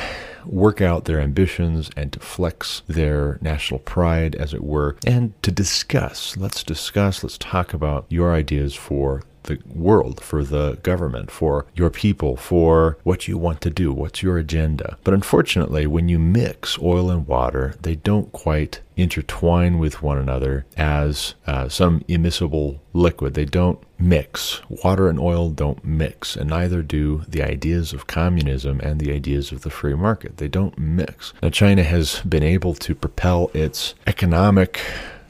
work 0.46 0.80
out 0.80 1.04
their 1.04 1.20
ambitions 1.20 1.90
and 1.96 2.12
to 2.12 2.20
flex 2.20 2.82
their 2.86 3.38
national 3.40 3.80
pride, 3.80 4.36
as 4.36 4.54
it 4.54 4.62
were, 4.62 4.94
and 5.04 5.34
to 5.42 5.50
discuss. 5.50 6.36
Let's 6.36 6.62
discuss, 6.62 7.24
let's 7.24 7.38
talk 7.38 7.74
about 7.74 8.06
your 8.08 8.32
ideas 8.32 8.76
for 8.76 9.22
the 9.44 9.58
world, 9.74 10.20
for 10.20 10.44
the 10.44 10.78
government, 10.82 11.30
for 11.30 11.66
your 11.74 11.90
people, 11.90 12.36
for 12.36 12.98
what 13.02 13.28
you 13.28 13.38
want 13.38 13.60
to 13.62 13.70
do, 13.70 13.92
what's 13.92 14.22
your 14.22 14.38
agenda. 14.38 14.96
But 15.04 15.14
unfortunately, 15.14 15.86
when 15.86 16.08
you 16.08 16.18
mix 16.18 16.78
oil 16.78 17.10
and 17.10 17.26
water, 17.26 17.74
they 17.80 17.96
don't 17.96 18.32
quite 18.32 18.80
intertwine 18.96 19.78
with 19.78 20.02
one 20.02 20.18
another 20.18 20.66
as 20.76 21.34
uh, 21.46 21.68
some 21.68 22.00
immiscible 22.08 22.78
liquid. 22.92 23.34
They 23.34 23.44
don't 23.44 23.82
mix. 23.98 24.60
Water 24.68 25.08
and 25.08 25.18
oil 25.18 25.50
don't 25.50 25.82
mix, 25.84 26.36
and 26.36 26.50
neither 26.50 26.82
do 26.82 27.22
the 27.28 27.42
ideas 27.42 27.92
of 27.92 28.06
communism 28.06 28.80
and 28.80 29.00
the 29.00 29.12
ideas 29.12 29.52
of 29.52 29.62
the 29.62 29.70
free 29.70 29.94
market. 29.94 30.36
They 30.36 30.48
don't 30.48 30.76
mix. 30.78 31.32
Now, 31.42 31.50
China 31.50 31.82
has 31.82 32.20
been 32.20 32.42
able 32.42 32.74
to 32.74 32.94
propel 32.94 33.50
its 33.54 33.94
economic 34.06 34.80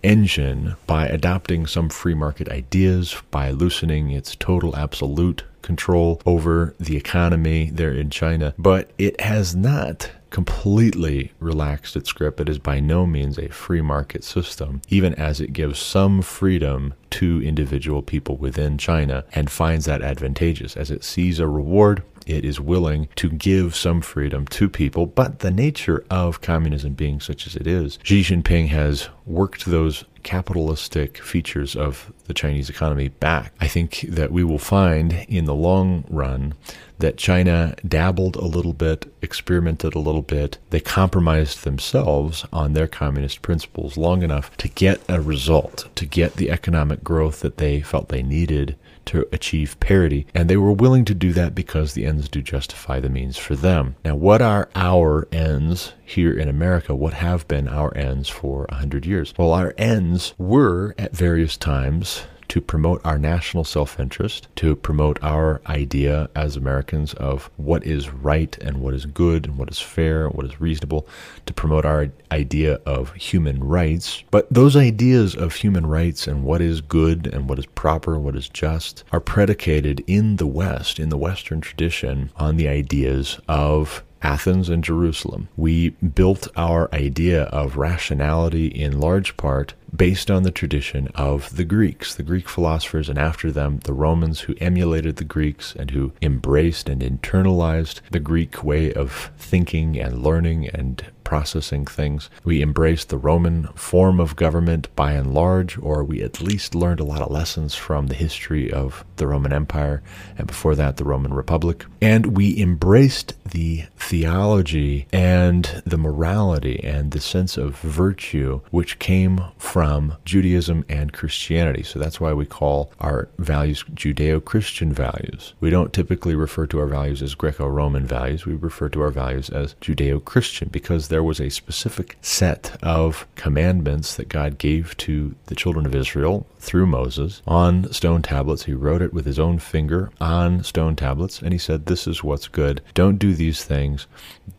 engine 0.02 0.76
by 0.86 1.06
adopting 1.06 1.66
some 1.66 1.88
free 1.88 2.14
market 2.14 2.48
ideas, 2.48 3.16
by 3.30 3.50
loosening 3.50 4.10
its 4.10 4.36
total 4.36 4.76
absolute 4.76 5.44
control 5.62 6.20
over 6.26 6.74
the 6.78 6.96
economy 6.96 7.70
there 7.72 7.92
in 7.92 8.10
China. 8.10 8.54
But 8.58 8.90
it 8.98 9.20
has 9.20 9.54
not 9.54 10.10
completely 10.30 11.30
relaxed 11.38 11.94
its 11.94 12.10
grip. 12.10 12.40
It 12.40 12.48
is 12.48 12.58
by 12.58 12.80
no 12.80 13.06
means 13.06 13.38
a 13.38 13.48
free 13.48 13.82
market 13.82 14.24
system, 14.24 14.80
even 14.88 15.14
as 15.14 15.40
it 15.40 15.52
gives 15.52 15.78
some 15.78 16.22
freedom 16.22 16.94
to 17.10 17.42
individual 17.42 18.02
people 18.02 18.38
within 18.38 18.78
China 18.78 19.24
and 19.34 19.50
finds 19.50 19.84
that 19.84 20.00
advantageous 20.00 20.76
as 20.76 20.90
it 20.90 21.04
sees 21.04 21.38
a 21.38 21.46
reward 21.46 22.02
It 22.26 22.44
is 22.44 22.60
willing 22.60 23.08
to 23.16 23.30
give 23.30 23.74
some 23.74 24.00
freedom 24.00 24.46
to 24.48 24.68
people, 24.68 25.06
but 25.06 25.40
the 25.40 25.50
nature 25.50 26.04
of 26.10 26.40
communism 26.40 26.94
being 26.94 27.20
such 27.20 27.46
as 27.46 27.56
it 27.56 27.66
is, 27.66 27.98
Xi 28.02 28.22
Jinping 28.22 28.68
has 28.68 29.08
worked 29.26 29.66
those 29.66 30.04
capitalistic 30.22 31.18
features 31.18 31.74
of 31.74 32.12
the 32.26 32.34
Chinese 32.34 32.70
economy 32.70 33.08
back. 33.08 33.52
I 33.60 33.68
think 33.68 34.04
that 34.08 34.30
we 34.30 34.44
will 34.44 34.58
find 34.58 35.24
in 35.28 35.44
the 35.44 35.54
long 35.54 36.04
run 36.08 36.54
that 36.98 37.16
China 37.16 37.74
dabbled 37.86 38.36
a 38.36 38.44
little 38.44 38.72
bit, 38.72 39.12
experimented 39.20 39.94
a 39.94 39.98
little 39.98 40.22
bit. 40.22 40.58
They 40.70 40.80
compromised 40.80 41.64
themselves 41.64 42.46
on 42.52 42.72
their 42.72 42.86
communist 42.86 43.42
principles 43.42 43.96
long 43.96 44.22
enough 44.22 44.56
to 44.58 44.68
get 44.68 45.00
a 45.08 45.20
result, 45.20 45.88
to 45.96 46.06
get 46.06 46.36
the 46.36 46.50
economic 46.50 47.02
growth 47.02 47.40
that 47.40 47.56
they 47.56 47.80
felt 47.80 48.08
they 48.08 48.22
needed 48.22 48.76
to 49.06 49.26
achieve 49.32 49.78
parity. 49.80 50.26
And 50.34 50.48
they 50.48 50.56
were 50.56 50.72
willing 50.72 51.04
to 51.06 51.14
do 51.14 51.32
that 51.32 51.54
because 51.54 51.94
the 51.94 52.06
ends 52.06 52.28
do 52.28 52.42
justify 52.42 53.00
the 53.00 53.08
means 53.08 53.36
for 53.36 53.54
them. 53.54 53.96
Now, 54.04 54.14
what 54.14 54.42
are 54.42 54.68
our 54.74 55.28
ends 55.32 55.92
here 56.04 56.36
in 56.36 56.48
America? 56.48 56.94
What 56.94 57.14
have 57.14 57.46
been 57.48 57.68
our 57.68 57.96
ends 57.96 58.28
for 58.28 58.66
a 58.68 58.76
hundred 58.76 59.06
years? 59.06 59.34
Well, 59.36 59.52
our 59.52 59.74
ends 59.76 60.34
were 60.38 60.94
at 60.98 61.16
various 61.16 61.56
times 61.56 62.24
to 62.52 62.60
promote 62.60 63.00
our 63.02 63.18
national 63.18 63.64
self 63.64 63.98
interest, 63.98 64.46
to 64.56 64.76
promote 64.76 65.18
our 65.22 65.62
idea 65.68 66.28
as 66.36 66.54
Americans 66.54 67.14
of 67.14 67.48
what 67.56 67.82
is 67.86 68.10
right 68.10 68.58
and 68.58 68.76
what 68.76 68.92
is 68.92 69.06
good 69.06 69.46
and 69.46 69.56
what 69.56 69.70
is 69.70 69.78
fair 69.78 70.26
and 70.26 70.34
what 70.34 70.44
is 70.44 70.60
reasonable, 70.60 71.08
to 71.46 71.54
promote 71.54 71.86
our 71.86 72.10
idea 72.30 72.74
of 72.84 73.14
human 73.14 73.64
rights. 73.64 74.22
But 74.30 74.52
those 74.52 74.76
ideas 74.76 75.34
of 75.34 75.54
human 75.54 75.86
rights 75.86 76.28
and 76.28 76.44
what 76.44 76.60
is 76.60 76.82
good 76.82 77.26
and 77.26 77.48
what 77.48 77.58
is 77.58 77.64
proper 77.64 78.18
what 78.18 78.36
is 78.36 78.50
just 78.50 79.02
are 79.12 79.20
predicated 79.20 80.04
in 80.06 80.36
the 80.36 80.46
West, 80.46 81.00
in 81.00 81.08
the 81.08 81.16
Western 81.16 81.62
tradition, 81.62 82.32
on 82.36 82.58
the 82.58 82.68
ideas 82.68 83.40
of 83.48 84.04
Athens 84.22 84.68
and 84.68 84.84
Jerusalem. 84.84 85.48
We 85.56 85.90
built 85.90 86.48
our 86.56 86.92
idea 86.94 87.44
of 87.44 87.76
rationality 87.76 88.66
in 88.66 89.00
large 89.00 89.36
part 89.36 89.74
based 89.94 90.30
on 90.30 90.42
the 90.42 90.50
tradition 90.50 91.08
of 91.14 91.54
the 91.56 91.64
Greeks, 91.64 92.14
the 92.14 92.22
Greek 92.22 92.48
philosophers, 92.48 93.08
and 93.08 93.18
after 93.18 93.52
them, 93.52 93.80
the 93.84 93.92
Romans 93.92 94.40
who 94.40 94.54
emulated 94.58 95.16
the 95.16 95.24
Greeks 95.24 95.74
and 95.78 95.90
who 95.90 96.12
embraced 96.22 96.88
and 96.88 97.02
internalized 97.02 98.00
the 98.10 98.20
Greek 98.20 98.64
way 98.64 98.92
of 98.92 99.30
thinking 99.36 99.98
and 100.00 100.22
learning 100.22 100.68
and 100.68 101.04
processing 101.24 101.84
things. 101.86 102.28
We 102.44 102.62
embraced 102.62 103.08
the 103.08 103.16
Roman 103.16 103.68
form 103.68 104.20
of 104.20 104.36
government 104.36 104.94
by 104.96 105.12
and 105.12 105.32
large, 105.32 105.78
or 105.78 106.04
we 106.04 106.22
at 106.22 106.40
least 106.40 106.74
learned 106.74 107.00
a 107.00 107.04
lot 107.04 107.22
of 107.22 107.30
lessons 107.30 107.74
from 107.74 108.06
the 108.06 108.14
history 108.14 108.72
of 108.72 109.04
the 109.16 109.26
Roman 109.26 109.52
Empire, 109.52 110.02
and 110.36 110.46
before 110.46 110.74
that, 110.74 110.96
the 110.96 111.04
Roman 111.04 111.32
Republic. 111.32 111.84
And 112.00 112.36
we 112.36 112.60
embraced 112.60 113.34
the 113.52 113.84
theology 113.96 115.06
and 115.12 115.82
the 115.86 115.98
morality 115.98 116.82
and 116.82 117.12
the 117.12 117.20
sense 117.20 117.56
of 117.56 117.76
virtue 117.78 118.60
which 118.70 118.98
came 118.98 119.40
from 119.58 120.16
Judaism 120.24 120.84
and 120.88 121.12
Christianity. 121.12 121.82
So 121.82 121.98
that's 121.98 122.20
why 122.20 122.32
we 122.32 122.46
call 122.46 122.90
our 122.98 123.28
values 123.38 123.84
Judeo 123.94 124.44
Christian 124.44 124.92
values. 124.92 125.54
We 125.60 125.70
don't 125.70 125.92
typically 125.92 126.34
refer 126.34 126.66
to 126.68 126.80
our 126.80 126.86
values 126.86 127.22
as 127.22 127.34
Greco 127.34 127.66
Roman 127.66 128.06
values, 128.06 128.46
we 128.46 128.54
refer 128.54 128.88
to 128.90 129.02
our 129.02 129.10
values 129.10 129.50
as 129.50 129.74
Judeo 129.80 130.24
Christian 130.24 130.68
because 130.72 131.08
there 131.08 131.22
was 131.22 131.40
a 131.40 131.50
specific 131.50 132.16
set 132.22 132.76
of 132.82 133.26
commandments 133.36 134.16
that 134.16 134.28
God 134.28 134.58
gave 134.58 134.96
to 134.98 135.34
the 135.46 135.54
children 135.54 135.86
of 135.86 135.94
Israel 135.94 136.46
through 136.58 136.86
Moses 136.86 137.42
on 137.46 137.92
stone 137.92 138.22
tablets. 138.22 138.64
He 138.64 138.72
wrote 138.72 139.02
it 139.02 139.12
with 139.12 139.26
his 139.26 139.38
own 139.38 139.58
finger 139.58 140.10
on 140.20 140.62
stone 140.62 140.96
tablets, 140.96 141.42
and 141.42 141.52
he 141.52 141.58
said, 141.58 141.86
This 141.86 142.06
is 142.06 142.24
what's 142.24 142.48
good. 142.48 142.80
Don't 142.94 143.18
do 143.18 143.34
these 143.42 143.64
things, 143.64 144.06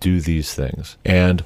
do 0.01 0.19
these 0.19 0.53
things. 0.53 0.97
And 1.05 1.41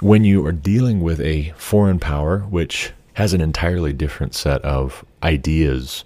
when 0.00 0.24
you 0.24 0.44
are 0.46 0.52
dealing 0.52 1.00
with 1.02 1.20
a 1.20 1.52
foreign 1.58 1.98
power, 1.98 2.38
which 2.40 2.92
has 3.12 3.34
an 3.34 3.42
entirely 3.42 3.92
different 3.92 4.34
set 4.34 4.62
of 4.62 5.04
ideas 5.22 6.02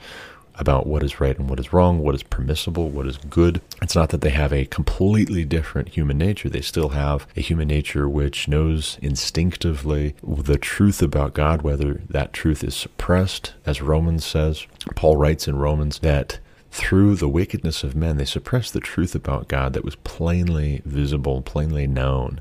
about 0.57 0.87
what 0.87 1.05
is 1.05 1.21
right 1.21 1.39
and 1.39 1.49
what 1.49 1.61
is 1.61 1.73
wrong, 1.73 2.01
what 2.01 2.17
is 2.17 2.25
permissible, 2.25 2.91
what 2.91 3.07
is 3.07 3.17
good. 3.31 3.61
It's 3.81 3.95
not 3.95 4.11
that 4.11 4.23
they 4.23 4.31
have 4.31 4.53
a 4.53 4.67
completely 4.67 5.45
different 5.45 5.91
human 5.91 6.19
nature. 6.19 6.49
They 6.49 6.61
still 6.61 6.91
have 6.91 7.27
a 7.37 7.41
human 7.41 7.69
nature 7.69 8.09
which 8.09 8.49
knows 8.49 8.99
instinctively 9.01 10.15
the 10.23 10.59
truth 10.59 11.01
about 11.01 11.35
God, 11.35 11.63
whether 11.63 12.03
that 12.11 12.33
truth 12.33 12.65
is 12.65 12.75
suppressed, 12.75 13.55
as 13.65 13.81
Romans 13.81 14.25
says. 14.25 14.67
Paul 14.97 15.17
writes 15.17 15.47
in 15.47 15.57
Romans 15.57 16.01
that 16.01 16.39
through 16.73 17.17
the 17.17 17.29
wickedness 17.29 17.85
of 17.85 17.95
men, 17.95 18.17
they 18.17 18.25
suppressed 18.25 18.73
the 18.73 18.81
truth 18.81 19.15
about 19.15 19.47
God 19.47 19.75
that 19.75 19.85
was 19.85 19.97
plainly 19.97 20.81
visible, 20.87 21.43
plainly 21.43 21.87
known. 21.87 22.41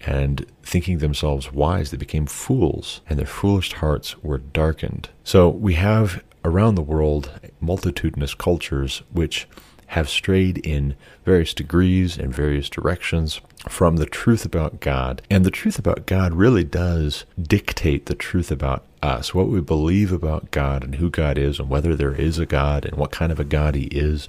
And 0.00 0.46
thinking 0.62 0.98
themselves 0.98 1.52
wise, 1.52 1.90
they 1.90 1.98
became 1.98 2.24
fools, 2.26 3.02
and 3.08 3.18
their 3.18 3.26
foolish 3.26 3.74
hearts 3.74 4.16
were 4.22 4.38
darkened. 4.38 5.10
So 5.24 5.50
we 5.50 5.74
have 5.74 6.24
around 6.42 6.76
the 6.76 6.82
world 6.82 7.30
multitudinous 7.60 8.34
cultures 8.34 9.02
which 9.12 9.46
have 9.88 10.08
strayed 10.08 10.58
in 10.58 10.96
various 11.24 11.54
degrees 11.54 12.18
and 12.18 12.34
various 12.34 12.68
directions 12.68 13.40
from 13.68 13.96
the 13.96 14.06
truth 14.06 14.44
about 14.44 14.80
God. 14.80 15.22
And 15.30 15.44
the 15.44 15.50
truth 15.50 15.78
about 15.78 16.06
God 16.06 16.34
really 16.34 16.64
does 16.64 17.24
dictate 17.40 18.06
the 18.06 18.14
truth 18.14 18.50
about 18.50 18.84
us, 19.02 19.34
what 19.34 19.48
we 19.48 19.60
believe 19.60 20.12
about 20.12 20.50
God 20.50 20.82
and 20.82 20.96
who 20.96 21.10
God 21.10 21.38
is, 21.38 21.58
and 21.58 21.68
whether 21.68 21.94
there 21.94 22.14
is 22.14 22.38
a 22.38 22.46
God 22.46 22.84
and 22.84 22.96
what 22.96 23.12
kind 23.12 23.30
of 23.30 23.40
a 23.40 23.44
God 23.44 23.74
He 23.74 23.84
is 23.86 24.26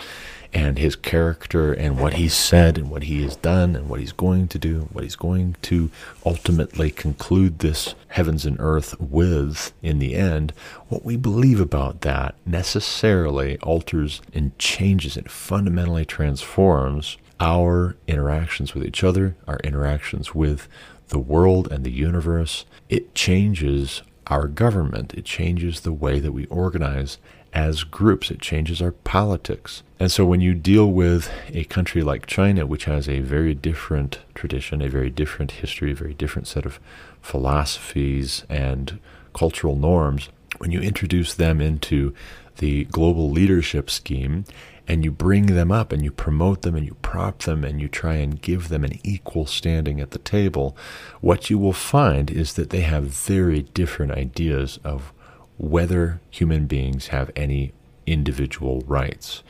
and 0.54 0.78
his 0.78 0.96
character 0.96 1.74
and 1.74 2.00
what 2.00 2.14
he's 2.14 2.34
said 2.34 2.78
and 2.78 2.90
what 2.90 3.04
he 3.04 3.24
has 3.24 3.36
done 3.36 3.76
and 3.76 3.90
what 3.90 4.00
he's 4.00 4.12
going 4.12 4.48
to 4.48 4.60
do, 4.60 4.88
what 4.92 5.04
he's 5.04 5.16
going 5.16 5.56
to 5.64 5.90
ultimately 6.26 6.92
conclude 6.92 7.60
this 7.60 7.96
heavens 8.10 8.46
and 8.46 8.58
earth 8.60 9.00
with 9.00 9.74
in 9.82 10.00
the 10.00 10.16
end, 10.16 10.54
what 10.90 11.06
we 11.06 11.16
believe 11.16 11.60
about 11.60 12.02
that 12.02 12.36
necessarily 12.46 13.58
alters 13.60 14.22
and 14.34 14.58
changes 14.58 15.18
and 15.18 15.30
fundamentally 15.30 16.06
transforms 16.06 17.18
our 17.40 17.96
interactions 18.08 18.74
with 18.74 18.86
each 18.86 19.04
other, 19.04 19.36
our 19.48 19.60
interactions 19.64 20.34
with 20.34 20.68
the 21.10 21.20
world 21.20 21.72
and 21.72 21.84
the 21.84 21.92
universe. 21.92 22.66
It 22.90 23.14
changes 23.16 24.02
our 24.28 24.48
government, 24.48 25.14
it 25.14 25.26
changes 25.26 25.82
the 25.82 25.94
way 25.94 26.20
that 26.20 26.34
we 26.34 26.46
organize 26.48 27.18
as 27.54 27.84
groups. 27.84 28.32
It 28.32 28.42
changes 28.42 28.82
our 28.82 28.92
politics. 28.92 29.84
And 30.00 30.12
so 30.12 30.26
when 30.26 30.42
you 30.42 30.54
deal 30.54 30.92
with 30.92 31.32
a 31.50 31.64
country 31.66 32.02
like 32.02 32.28
China, 32.28 32.66
which 32.66 32.86
has 32.86 33.10
a 33.10 33.20
very 33.20 33.54
different 33.54 34.20
tradition, 34.36 34.82
a 34.82 34.90
very 34.90 35.10
different 35.10 35.52
history, 35.52 35.92
a 35.92 35.96
very 35.96 36.14
different 36.14 36.48
set 36.48 36.66
of 36.66 36.80
philosophies 37.22 38.46
and 38.50 39.00
cultural 39.34 39.76
norms, 39.76 40.30
when 40.58 40.72
you 40.72 40.80
introduce 40.80 41.34
them 41.34 41.62
into 41.62 42.14
the 42.58 42.86
global 42.86 43.30
leadership 43.30 43.90
scheme 43.90 44.46
and 44.88 45.04
you 45.04 45.12
bring 45.12 45.48
them 45.48 45.72
up 45.72 45.92
and 45.92 46.04
you 46.04 46.12
promote 46.12 46.62
them 46.62 46.76
and 46.76 46.86
you 46.86 46.96
prop 47.02 47.40
them 47.40 47.64
and 47.64 47.82
you 47.82 47.88
try 47.88 48.16
and 48.16 48.42
give 48.42 48.70
them 48.70 48.84
an 48.84 49.00
equal 49.04 49.46
standing 49.46 50.00
at 50.00 50.12
the 50.12 50.20
table, 50.20 50.76
what 51.22 51.50
you 51.50 51.58
will 51.58 51.74
find 51.74 52.32
is 52.32 52.54
that 52.54 52.70
they 52.70 52.82
have 52.82 53.04
very 53.04 53.64
different 53.64 54.14
ideas 54.14 54.80
of 54.84 55.12
whether 55.58 56.22
human 56.30 56.68
beings 56.68 57.08
have 57.08 57.32
any 57.36 57.74
individual 58.06 58.82
rights. 58.88 59.44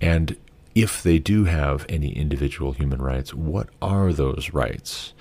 And 0.00 0.36
if 0.74 1.02
they 1.02 1.18
do 1.18 1.44
have 1.44 1.84
any 1.88 2.16
individual 2.16 2.72
human 2.72 3.02
rights, 3.02 3.34
what 3.34 3.68
are 3.82 4.12
those 4.12 4.50
rights? 4.52 5.12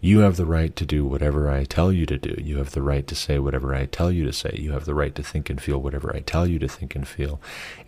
You 0.00 0.20
have 0.20 0.36
the 0.36 0.46
right 0.46 0.74
to 0.76 0.84
do 0.84 1.04
whatever 1.04 1.50
I 1.50 1.64
tell 1.64 1.90
you 1.90 2.06
to 2.06 2.18
do. 2.18 2.34
You 2.42 2.58
have 2.58 2.72
the 2.72 2.82
right 2.82 3.06
to 3.06 3.14
say 3.14 3.38
whatever 3.38 3.74
I 3.74 3.86
tell 3.86 4.12
you 4.12 4.24
to 4.24 4.32
say. 4.32 4.54
You 4.58 4.72
have 4.72 4.84
the 4.84 4.94
right 4.94 5.14
to 5.14 5.22
think 5.22 5.48
and 5.48 5.60
feel 5.60 5.78
whatever 5.78 6.14
I 6.14 6.20
tell 6.20 6.46
you 6.46 6.58
to 6.58 6.68
think 6.68 6.94
and 6.94 7.08
feel. 7.08 7.40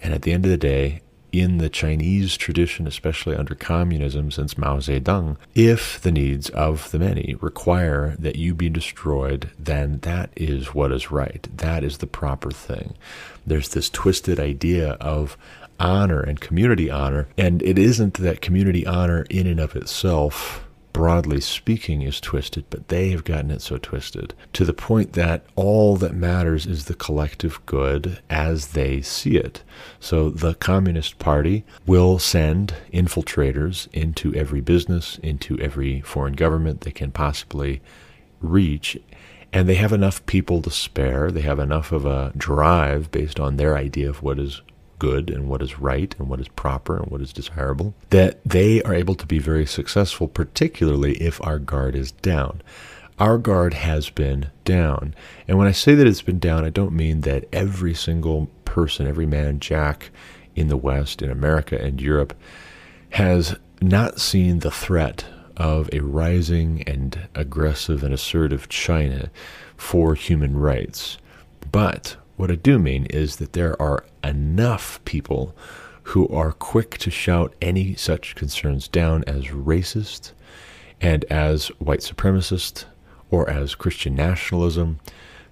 And 0.02 0.14
at 0.14 0.22
the 0.22 0.32
end 0.32 0.44
of 0.44 0.50
the 0.50 0.56
day, 0.56 1.02
in 1.32 1.58
the 1.58 1.68
Chinese 1.68 2.36
tradition, 2.36 2.86
especially 2.86 3.36
under 3.36 3.54
communism 3.54 4.30
since 4.30 4.58
Mao 4.58 4.78
Zedong, 4.78 5.36
if 5.54 6.00
the 6.00 6.12
needs 6.12 6.48
of 6.50 6.90
the 6.90 6.98
many 6.98 7.36
require 7.40 8.16
that 8.18 8.36
you 8.36 8.54
be 8.54 8.68
destroyed, 8.68 9.50
then 9.58 9.98
that 10.00 10.30
is 10.36 10.74
what 10.74 10.92
is 10.92 11.10
right. 11.10 11.48
That 11.56 11.84
is 11.84 11.98
the 11.98 12.06
proper 12.06 12.50
thing. 12.50 12.94
There's 13.46 13.70
this 13.70 13.90
twisted 13.90 14.38
idea 14.40 14.92
of 14.92 15.36
honor 15.80 16.20
and 16.20 16.40
community 16.40 16.90
honor, 16.90 17.28
and 17.36 17.62
it 17.62 17.78
isn't 17.78 18.14
that 18.14 18.40
community 18.40 18.86
honor 18.86 19.26
in 19.30 19.46
and 19.46 19.60
of 19.60 19.76
itself 19.76 20.64
broadly 20.98 21.40
speaking, 21.40 22.02
is 22.02 22.20
twisted, 22.20 22.64
but 22.70 22.88
they 22.88 23.10
have 23.10 23.22
gotten 23.22 23.52
it 23.52 23.62
so 23.62 23.78
twisted 23.78 24.34
to 24.52 24.64
the 24.64 24.72
point 24.72 25.12
that 25.12 25.44
all 25.54 25.94
that 25.94 26.12
matters 26.12 26.66
is 26.66 26.86
the 26.86 26.94
collective 26.94 27.64
good 27.66 28.18
as 28.28 28.72
they 28.72 29.00
see 29.00 29.36
it. 29.36 29.62
So 30.00 30.28
the 30.28 30.54
Communist 30.54 31.20
Party 31.20 31.64
will 31.86 32.18
send 32.18 32.74
infiltrators 32.92 33.86
into 33.92 34.34
every 34.34 34.60
business, 34.60 35.20
into 35.22 35.56
every 35.60 36.00
foreign 36.00 36.34
government 36.34 36.80
they 36.80 36.90
can 36.90 37.12
possibly 37.12 37.80
reach. 38.40 38.98
And 39.52 39.68
they 39.68 39.76
have 39.76 39.92
enough 39.92 40.26
people 40.26 40.62
to 40.62 40.70
spare. 40.72 41.30
They 41.30 41.42
have 41.42 41.60
enough 41.60 41.92
of 41.92 42.06
a 42.06 42.32
drive 42.36 43.12
based 43.12 43.38
on 43.38 43.56
their 43.56 43.76
idea 43.76 44.10
of 44.10 44.24
what 44.24 44.40
is 44.40 44.62
good 44.98 45.30
and 45.30 45.48
what 45.48 45.62
is 45.62 45.78
right 45.78 46.14
and 46.18 46.28
what 46.28 46.40
is 46.40 46.48
proper 46.48 46.96
and 46.96 47.10
what 47.10 47.20
is 47.20 47.32
desirable, 47.32 47.94
that 48.10 48.40
they 48.44 48.82
are 48.82 48.94
able 48.94 49.14
to 49.14 49.26
be 49.26 49.38
very 49.38 49.66
successful, 49.66 50.28
particularly 50.28 51.14
if 51.14 51.44
our 51.46 51.58
guard 51.58 51.94
is 51.94 52.12
down. 52.12 52.62
Our 53.18 53.38
guard 53.38 53.74
has 53.74 54.10
been 54.10 54.50
down. 54.64 55.14
And 55.48 55.58
when 55.58 55.66
I 55.66 55.72
say 55.72 55.94
that 55.94 56.06
it's 56.06 56.22
been 56.22 56.38
down, 56.38 56.64
I 56.64 56.70
don't 56.70 56.92
mean 56.92 57.22
that 57.22 57.46
every 57.52 57.94
single 57.94 58.48
person, 58.64 59.06
every 59.06 59.26
man, 59.26 59.58
Jack 59.58 60.10
in 60.54 60.68
the 60.68 60.76
West, 60.76 61.20
in 61.22 61.30
America 61.30 61.80
and 61.80 62.00
Europe, 62.00 62.34
has 63.10 63.56
not 63.80 64.20
seen 64.20 64.60
the 64.60 64.70
threat 64.70 65.24
of 65.56 65.90
a 65.92 66.00
rising 66.00 66.82
and 66.86 67.28
aggressive 67.34 68.04
and 68.04 68.14
assertive 68.14 68.68
China 68.68 69.30
for 69.76 70.14
human 70.14 70.56
rights. 70.56 71.18
But 71.72 72.16
what 72.38 72.52
I 72.52 72.54
do 72.54 72.78
mean 72.78 73.04
is 73.06 73.36
that 73.36 73.52
there 73.52 73.80
are 73.82 74.04
enough 74.22 75.04
people 75.04 75.56
who 76.04 76.28
are 76.28 76.52
quick 76.52 76.96
to 76.98 77.10
shout 77.10 77.52
any 77.60 77.96
such 77.96 78.36
concerns 78.36 78.86
down 78.86 79.24
as 79.26 79.46
racist 79.46 80.32
and 81.00 81.24
as 81.24 81.66
white 81.80 81.98
supremacist 81.98 82.84
or 83.28 83.50
as 83.50 83.74
Christian 83.74 84.14
nationalism. 84.14 85.00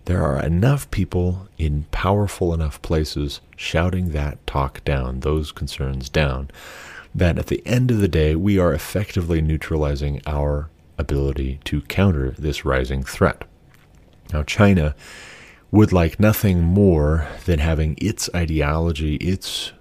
There 0.05 0.23
are 0.23 0.40
enough 0.40 0.88
people 0.93 1.49
in 1.59 1.87
powerful 1.90 2.55
enough 2.55 2.81
places 2.83 3.40
shouting 3.57 4.12
that 4.12 4.47
talk 4.47 4.85
down, 4.85 5.21
those 5.21 5.50
concerns 5.50 6.09
down, 6.09 6.52
that 7.12 7.37
at 7.37 7.49
the 7.49 7.66
end 7.66 7.90
of 7.90 7.99
the 7.99 8.07
day, 8.07 8.37
we 8.37 8.61
are 8.61 8.73
effectively 8.73 9.40
neutralizing 9.43 10.23
our 10.25 10.71
ability 10.99 11.59
to 11.64 11.81
counter 11.83 12.31
this 12.38 12.64
rising 12.64 13.02
threat. 13.02 13.45
Now, 14.33 14.45
China 14.45 14.95
would 15.70 15.92
like 15.92 16.20
nothing 16.20 16.62
more 16.62 17.26
than 17.44 17.58
having 17.58 17.96
its 18.00 18.30
ideology, 18.35 19.16
its 19.16 19.73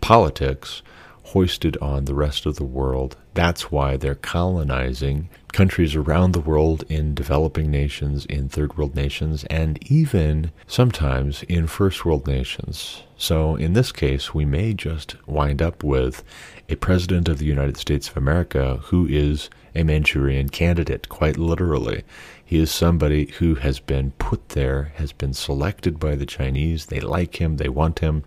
politics 0.00 0.82
hoisted 1.24 1.76
on 1.78 2.04
the 2.04 2.14
rest 2.14 2.46
of 2.46 2.56
the 2.56 2.64
world. 2.64 3.16
That's 3.34 3.70
why 3.70 3.96
they're 3.96 4.14
colonizing 4.14 5.28
countries 5.54 5.94
around 5.94 6.32
the 6.32 6.40
world 6.40 6.82
in 6.88 7.14
developing 7.14 7.70
nations, 7.70 8.26
in 8.26 8.48
third 8.48 8.76
world 8.76 8.96
nations, 8.96 9.44
and 9.44 9.78
even 9.90 10.50
sometimes 10.66 11.44
in 11.44 11.68
first 11.68 12.04
world 12.04 12.26
nations. 12.26 13.04
So 13.16 13.54
in 13.54 13.72
this 13.72 13.92
case, 13.92 14.34
we 14.34 14.44
may 14.44 14.74
just 14.74 15.14
wind 15.28 15.62
up 15.62 15.84
with 15.84 16.24
a 16.68 16.74
president 16.74 17.28
of 17.28 17.38
the 17.38 17.46
United 17.46 17.76
States 17.76 18.08
of 18.08 18.16
America 18.16 18.80
who 18.86 19.06
is 19.06 19.48
a 19.76 19.84
Manchurian 19.84 20.48
candidate, 20.48 21.08
quite 21.08 21.36
literally. 21.36 22.02
He 22.44 22.58
is 22.58 22.72
somebody 22.72 23.26
who 23.38 23.54
has 23.54 23.78
been 23.78 24.10
put 24.18 24.50
there, 24.50 24.92
has 24.96 25.12
been 25.12 25.34
selected 25.34 26.00
by 26.00 26.16
the 26.16 26.26
Chinese. 26.26 26.86
They 26.86 27.00
like 27.00 27.40
him, 27.40 27.58
they 27.58 27.68
want 27.68 28.00
him. 28.00 28.24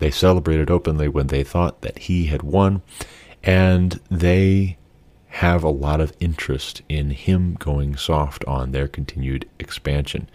They 0.00 0.10
celebrated 0.10 0.72
openly 0.72 1.06
when 1.08 1.28
they 1.28 1.44
thought 1.44 1.82
that 1.82 1.98
he 1.98 2.26
had 2.26 2.42
won, 2.42 2.82
and 3.44 4.00
they 4.10 4.76
have 5.34 5.64
a 5.64 5.68
lot 5.68 6.00
of 6.00 6.12
interest 6.20 6.80
in 6.88 7.10
him 7.10 7.56
going 7.58 7.96
soft 7.96 8.44
on 8.44 8.70
their 8.70 8.86
continued 8.86 9.48
expansion. 9.58 10.28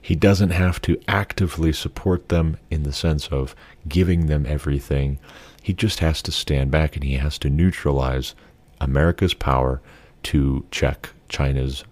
He 0.00 0.14
doesn't 0.14 0.50
have 0.50 0.80
to 0.82 1.00
actively 1.08 1.72
support 1.72 2.28
them 2.28 2.56
in 2.70 2.84
the 2.84 2.92
sense 2.92 3.26
of 3.26 3.56
giving 3.88 4.26
them 4.26 4.46
everything. 4.46 5.18
He 5.60 5.72
just 5.72 5.98
has 5.98 6.22
to 6.22 6.30
stand 6.30 6.70
back 6.70 6.94
and 6.94 7.02
he 7.02 7.14
has 7.14 7.38
to 7.40 7.50
neutralize 7.50 8.36
America's 8.80 9.34
power 9.34 9.82
to 10.24 10.64
check 10.70 11.10
China's 11.28 11.82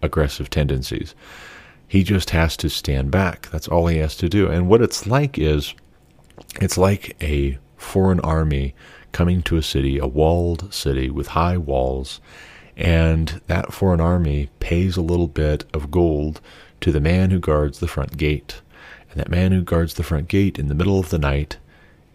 aggressive 0.00 0.48
tendencies. 0.48 1.14
He 1.86 2.02
just 2.02 2.30
has 2.30 2.56
to 2.58 2.70
stand 2.70 3.10
back. 3.10 3.50
That's 3.50 3.68
all 3.68 3.88
he 3.88 3.98
has 3.98 4.16
to 4.16 4.28
do. 4.30 4.48
And 4.48 4.68
what 4.68 4.80
it's 4.80 5.06
like 5.06 5.38
is 5.38 5.74
it's 6.62 6.78
like 6.78 7.14
a 7.22 7.58
foreign 7.76 8.20
army 8.20 8.74
coming 9.12 9.42
to 9.42 9.56
a 9.56 9.62
city, 9.62 9.98
a 9.98 10.06
walled 10.06 10.72
city 10.72 11.10
with 11.10 11.28
high 11.28 11.56
walls, 11.56 12.20
and 12.76 13.40
that 13.46 13.72
foreign 13.72 14.00
army 14.00 14.50
pays 14.60 14.96
a 14.96 15.02
little 15.02 15.28
bit 15.28 15.64
of 15.74 15.90
gold 15.90 16.40
to 16.80 16.90
the 16.90 17.00
man 17.00 17.30
who 17.30 17.38
guards 17.38 17.78
the 17.78 17.88
front 17.88 18.16
gate. 18.16 18.62
And 19.10 19.20
that 19.20 19.30
man 19.30 19.52
who 19.52 19.62
guards 19.62 19.94
the 19.94 20.02
front 20.02 20.28
gate 20.28 20.58
in 20.58 20.68
the 20.68 20.74
middle 20.74 20.98
of 20.98 21.10
the 21.10 21.18
night 21.18 21.58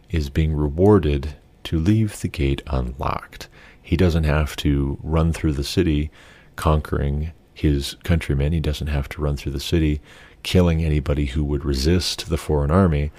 is 0.09 0.29
being 0.29 0.55
rewarded 0.55 1.35
to 1.65 1.77
leave 1.77 2.21
the 2.21 2.27
gate 2.27 2.61
unlocked. 2.67 3.47
He 3.81 3.97
doesn't 3.97 4.23
have 4.23 4.55
to 4.57 4.97
run 5.03 5.33
through 5.33 5.53
the 5.53 5.63
city 5.63 6.09
conquering 6.55 7.31
his 7.53 7.95
countrymen. 8.03 8.53
He 8.53 8.59
doesn't 8.59 8.87
have 8.87 9.09
to 9.09 9.21
run 9.21 9.37
through 9.37 9.51
the 9.51 9.59
city 9.59 10.01
killing 10.43 10.83
anybody 10.83 11.25
who 11.27 11.43
would 11.43 11.65
resist 11.65 12.29
the 12.29 12.37
foreign 12.37 12.71
army. 12.71 13.11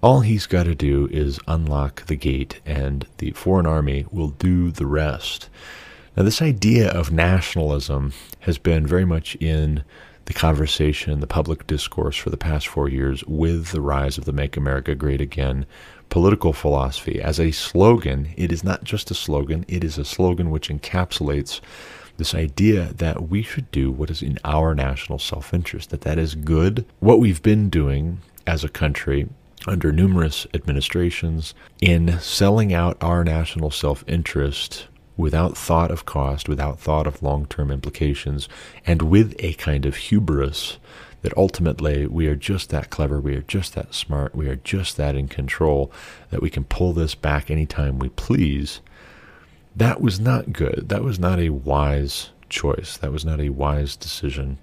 All 0.00 0.20
he's 0.20 0.46
got 0.46 0.64
to 0.64 0.76
do 0.76 1.08
is 1.10 1.40
unlock 1.48 2.06
the 2.06 2.14
gate, 2.14 2.60
and 2.64 3.04
the 3.16 3.32
foreign 3.32 3.66
army 3.66 4.06
will 4.12 4.28
do 4.28 4.70
the 4.70 4.86
rest. 4.86 5.48
Now, 6.16 6.22
this 6.22 6.40
idea 6.40 6.88
of 6.90 7.10
nationalism 7.10 8.12
has 8.40 8.58
been 8.58 8.86
very 8.86 9.04
much 9.04 9.34
in 9.36 9.82
the 10.26 10.32
conversation, 10.32 11.18
the 11.18 11.26
public 11.26 11.66
discourse 11.66 12.16
for 12.16 12.30
the 12.30 12.36
past 12.36 12.68
four 12.68 12.88
years 12.88 13.24
with 13.24 13.72
the 13.72 13.80
rise 13.80 14.18
of 14.18 14.24
the 14.24 14.32
Make 14.32 14.56
America 14.56 14.94
Great 14.94 15.20
Again 15.20 15.66
political 16.10 16.52
philosophy. 16.52 17.20
As 17.20 17.40
a 17.40 17.50
slogan, 17.50 18.28
it 18.36 18.52
is 18.52 18.62
not 18.62 18.84
just 18.84 19.10
a 19.10 19.14
slogan, 19.14 19.64
it 19.66 19.82
is 19.82 19.98
a 19.98 20.04
slogan 20.04 20.50
which 20.50 20.68
encapsulates 20.68 21.60
this 22.18 22.36
idea 22.36 22.92
that 22.94 23.28
we 23.28 23.42
should 23.42 23.70
do 23.72 23.90
what 23.90 24.10
is 24.10 24.22
in 24.22 24.38
our 24.44 24.76
national 24.76 25.18
self-interest, 25.18 25.90
that 25.90 26.02
that 26.02 26.18
is 26.18 26.36
good. 26.36 26.86
What 27.00 27.18
we've 27.18 27.42
been 27.42 27.68
doing 27.68 28.20
as 28.46 28.64
a 28.64 28.68
country 28.68 29.28
under 29.68 29.92
numerous 29.92 30.46
administrations 30.54 31.54
in 31.80 32.18
selling 32.20 32.72
out 32.72 32.96
our 33.00 33.24
national 33.24 33.70
self-interest 33.70 34.88
without 35.16 35.56
thought 35.56 35.90
of 35.90 36.04
cost, 36.04 36.48
without 36.48 36.78
thought 36.78 37.06
of 37.06 37.22
long-term 37.22 37.70
implications, 37.70 38.48
and 38.86 39.02
with 39.02 39.34
a 39.40 39.54
kind 39.54 39.84
of 39.84 39.96
hubris 39.96 40.78
that 41.22 41.36
ultimately 41.36 42.06
we 42.06 42.28
are 42.28 42.36
just 42.36 42.70
that 42.70 42.90
clever, 42.90 43.20
we 43.20 43.34
are 43.34 43.42
just 43.42 43.74
that 43.74 43.92
smart, 43.92 44.34
we 44.34 44.48
are 44.48 44.56
just 44.56 44.96
that 44.96 45.16
in 45.16 45.26
control 45.26 45.90
that 46.30 46.40
we 46.40 46.48
can 46.48 46.64
pull 46.64 46.92
this 46.92 47.14
back 47.14 47.50
anytime 47.50 47.98
we 47.98 48.08
please 48.10 48.80
that 49.78 50.00
was 50.00 50.18
not 50.18 50.52
good. 50.52 50.88
That 50.88 51.04
was 51.04 51.20
not 51.20 51.38
a 51.38 51.50
wise 51.50 52.30
choice. 52.48 52.96
That 52.96 53.12
was 53.12 53.24
not 53.24 53.40
a 53.40 53.50
wise 53.50 53.94
decision. 53.94 54.58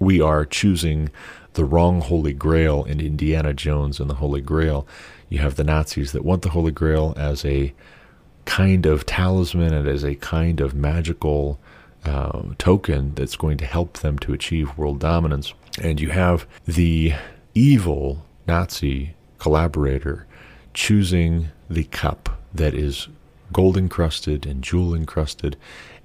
We 0.00 0.20
are 0.20 0.44
choosing 0.44 1.10
the 1.54 1.64
wrong 1.64 2.00
Holy 2.00 2.32
Grail 2.32 2.84
in 2.84 3.00
Indiana 3.00 3.52
Jones 3.52 4.00
and 4.00 4.08
the 4.08 4.14
Holy 4.14 4.40
Grail. 4.40 4.86
You 5.28 5.38
have 5.38 5.56
the 5.56 5.64
Nazis 5.64 6.12
that 6.12 6.24
want 6.24 6.42
the 6.42 6.50
Holy 6.50 6.72
Grail 6.72 7.14
as 7.16 7.44
a 7.44 7.72
kind 8.44 8.86
of 8.86 9.06
talisman 9.06 9.72
and 9.72 9.88
as 9.88 10.04
a 10.04 10.14
kind 10.16 10.60
of 10.60 10.74
magical 10.74 11.58
uh, 12.04 12.42
token 12.58 13.14
that's 13.14 13.36
going 13.36 13.58
to 13.58 13.66
help 13.66 13.98
them 13.98 14.18
to 14.20 14.32
achieve 14.32 14.76
world 14.76 14.98
dominance. 14.98 15.54
And 15.80 16.00
you 16.00 16.10
have 16.10 16.46
the 16.66 17.14
evil 17.54 18.24
Nazi 18.46 19.14
collaborator 19.38 20.26
choosing 20.74 21.48
the 21.68 21.84
cup 21.84 22.40
that 22.52 22.74
is 22.74 23.08
gold 23.52 23.76
encrusted 23.76 24.46
and 24.46 24.62
jewel 24.62 24.94
encrusted, 24.94 25.56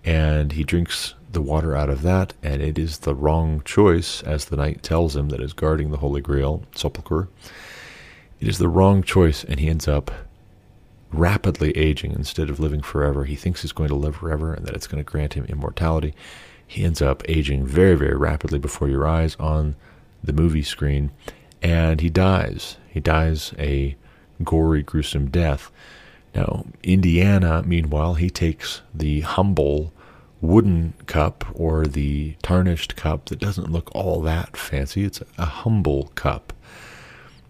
and 0.03 0.53
he 0.53 0.63
drinks 0.63 1.13
the 1.37 1.41
water 1.43 1.75
out 1.75 1.87
of 1.87 2.01
that, 2.01 2.33
and 2.41 2.63
it 2.63 2.79
is 2.79 2.97
the 2.97 3.13
wrong 3.13 3.61
choice, 3.63 4.23
as 4.23 4.45
the 4.45 4.57
knight 4.57 4.81
tells 4.81 5.15
him 5.15 5.29
that 5.29 5.39
is 5.39 5.53
guarding 5.53 5.91
the 5.91 5.97
Holy 5.97 6.19
Grail 6.19 6.63
sepulchre. 6.73 7.29
It 8.39 8.47
is 8.47 8.57
the 8.57 8.67
wrong 8.67 9.03
choice, 9.03 9.43
and 9.43 9.59
he 9.59 9.69
ends 9.69 9.87
up 9.87 10.09
rapidly 11.11 11.77
aging 11.77 12.13
instead 12.13 12.49
of 12.49 12.59
living 12.59 12.81
forever. 12.81 13.25
He 13.25 13.35
thinks 13.35 13.61
he's 13.61 13.71
going 13.71 13.89
to 13.89 13.95
live 13.95 14.15
forever 14.15 14.51
and 14.51 14.65
that 14.65 14.73
it's 14.73 14.87
going 14.87 14.97
to 14.97 15.07
grant 15.07 15.35
him 15.35 15.45
immortality. 15.45 16.15
He 16.65 16.83
ends 16.83 17.03
up 17.03 17.21
aging 17.29 17.67
very, 17.67 17.95
very 17.95 18.17
rapidly 18.17 18.57
before 18.57 18.89
your 18.89 19.05
eyes 19.05 19.35
on 19.39 19.75
the 20.23 20.33
movie 20.33 20.63
screen, 20.63 21.11
and 21.61 22.01
he 22.01 22.09
dies. 22.09 22.77
He 22.89 22.99
dies 22.99 23.53
a 23.59 23.95
gory, 24.43 24.81
gruesome 24.81 25.29
death. 25.29 25.69
Now, 26.33 26.65
Indiana, 26.81 27.61
meanwhile, 27.63 28.15
he 28.15 28.31
takes 28.31 28.81
the 28.91 29.21
humble 29.21 29.93
wooden 30.41 30.93
cup 31.05 31.45
or 31.53 31.85
the 31.85 32.35
tarnished 32.41 32.95
cup 32.95 33.25
that 33.25 33.39
doesn't 33.39 33.71
look 33.71 33.93
all 33.95 34.21
that 34.21 34.55
fancy. 34.55 35.03
It's 35.03 35.21
a 35.37 35.45
humble 35.45 36.11
cup. 36.15 36.53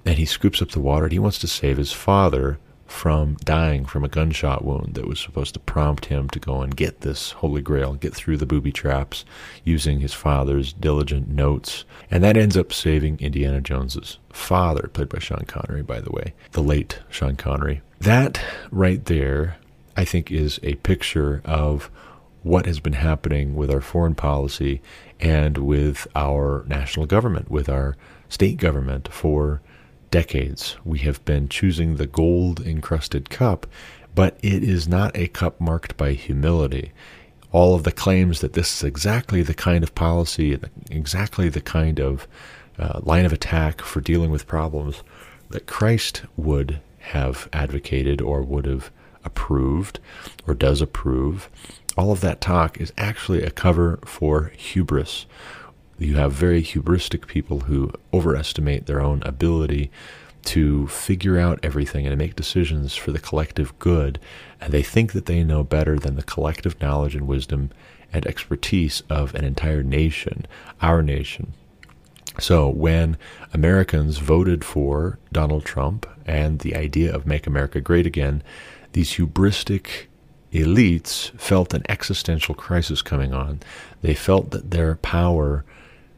And 0.05 0.17
he 0.17 0.25
scoops 0.25 0.61
up 0.61 0.71
the 0.71 0.79
water 0.79 1.05
and 1.05 1.13
he 1.13 1.19
wants 1.19 1.39
to 1.39 1.47
save 1.47 1.77
his 1.77 1.91
father 1.91 2.59
from 2.87 3.35
dying 3.43 3.85
from 3.85 4.03
a 4.03 4.09
gunshot 4.09 4.63
wound 4.63 4.95
that 4.95 5.07
was 5.07 5.19
supposed 5.19 5.53
to 5.53 5.59
prompt 5.59 6.05
him 6.05 6.29
to 6.29 6.39
go 6.39 6.61
and 6.61 6.75
get 6.75 7.01
this 7.01 7.31
Holy 7.31 7.61
Grail, 7.61 7.95
get 7.95 8.13
through 8.13 8.37
the 8.37 8.45
booby 8.45 8.71
traps 8.71 9.25
using 9.63 9.99
his 9.99 10.13
father's 10.13 10.73
diligent 10.73 11.27
notes. 11.27 11.83
And 12.09 12.23
that 12.23 12.37
ends 12.37 12.55
up 12.55 12.71
saving 12.71 13.19
Indiana 13.19 13.61
Jones's 13.61 14.19
father, 14.31 14.89
played 14.93 15.09
by 15.09 15.19
Sean 15.19 15.43
Connery, 15.45 15.83
by 15.83 15.99
the 15.99 16.11
way, 16.11 16.33
the 16.53 16.63
late 16.63 16.99
Sean 17.09 17.35
Connery. 17.35 17.81
That 17.99 18.39
right 18.71 19.03
there, 19.05 19.57
I 19.95 20.05
think, 20.05 20.31
is 20.31 20.59
a 20.63 20.75
picture 20.75 21.41
of 21.43 21.91
what 22.47 22.65
has 22.65 22.79
been 22.79 22.93
happening 22.93 23.55
with 23.55 23.69
our 23.71 23.81
foreign 23.81 24.15
policy 24.15 24.81
and 25.19 25.57
with 25.57 26.07
our 26.15 26.63
national 26.67 27.05
government, 27.05 27.51
with 27.51 27.69
our 27.69 27.95
state 28.29 28.57
government 28.57 29.07
for 29.11 29.61
decades. 30.11 30.77
We 30.85 30.99
have 30.99 31.23
been 31.25 31.49
choosing 31.49 31.95
the 31.95 32.07
gold 32.07 32.59
encrusted 32.65 33.29
cup, 33.29 33.67
but 34.15 34.37
it 34.41 34.63
is 34.63 34.87
not 34.87 35.15
a 35.15 35.27
cup 35.27 35.59
marked 35.59 35.97
by 35.97 36.13
humility. 36.13 36.91
All 37.51 37.75
of 37.75 37.83
the 37.83 37.91
claims 37.91 38.41
that 38.41 38.53
this 38.53 38.77
is 38.77 38.83
exactly 38.83 39.41
the 39.41 39.53
kind 39.53 39.83
of 39.83 39.95
policy, 39.95 40.59
exactly 40.89 41.49
the 41.49 41.61
kind 41.61 41.99
of 41.99 42.27
uh, 42.79 42.99
line 43.03 43.25
of 43.25 43.33
attack 43.33 43.81
for 43.81 44.01
dealing 44.01 44.31
with 44.31 44.47
problems 44.47 45.03
that 45.49 45.65
Christ 45.65 46.23
would 46.35 46.79
have 46.99 47.47
advocated 47.53 48.21
or 48.21 48.41
would 48.41 48.65
have 48.65 48.91
approved 49.23 49.99
or 50.45 50.53
does 50.53 50.81
approve, 50.81 51.49
all 51.97 52.11
of 52.11 52.21
that 52.21 52.39
talk 52.39 52.79
is 52.79 52.93
actually 52.97 53.43
a 53.43 53.51
cover 53.51 53.99
for 54.05 54.51
hubris. 54.55 55.25
You 55.97 56.15
have 56.15 56.31
very 56.31 56.61
hubristic 56.61 57.27
people 57.27 57.61
who 57.61 57.91
overestimate 58.13 58.85
their 58.85 59.01
own 59.01 59.23
ability 59.23 59.89
to 60.43 60.87
figure 60.87 61.37
out 61.37 61.59
everything 61.63 62.05
and 62.05 62.13
to 62.13 62.17
make 62.17 62.35
decisions 62.35 62.95
for 62.95 63.11
the 63.11 63.19
collective 63.19 63.77
good, 63.79 64.19
and 64.61 64.71
they 64.71 64.83
think 64.83 65.11
that 65.13 65.25
they 65.25 65.43
know 65.43 65.63
better 65.63 65.97
than 65.97 66.15
the 66.15 66.23
collective 66.23 66.79
knowledge 66.79 67.15
and 67.15 67.27
wisdom 67.27 67.71
and 68.13 68.25
expertise 68.25 69.01
of 69.09 69.35
an 69.35 69.43
entire 69.43 69.83
nation, 69.83 70.45
our 70.81 71.01
nation. 71.01 71.53
So 72.39 72.69
when 72.69 73.17
Americans 73.53 74.19
voted 74.19 74.63
for 74.63 75.17
Donald 75.31 75.65
Trump 75.65 76.05
and 76.25 76.59
the 76.59 76.75
idea 76.75 77.13
of 77.13 77.25
Make 77.25 77.47
America 77.47 77.81
Great 77.81 78.05
Again, 78.05 78.43
these 78.93 79.13
hubristic 79.13 80.06
elites 80.53 81.31
felt 81.39 81.73
an 81.73 81.83
existential 81.89 82.55
crisis 82.55 83.01
coming 83.01 83.33
on. 83.33 83.59
They 84.01 84.13
felt 84.13 84.51
that 84.51 84.71
their 84.71 84.95
power 84.95 85.65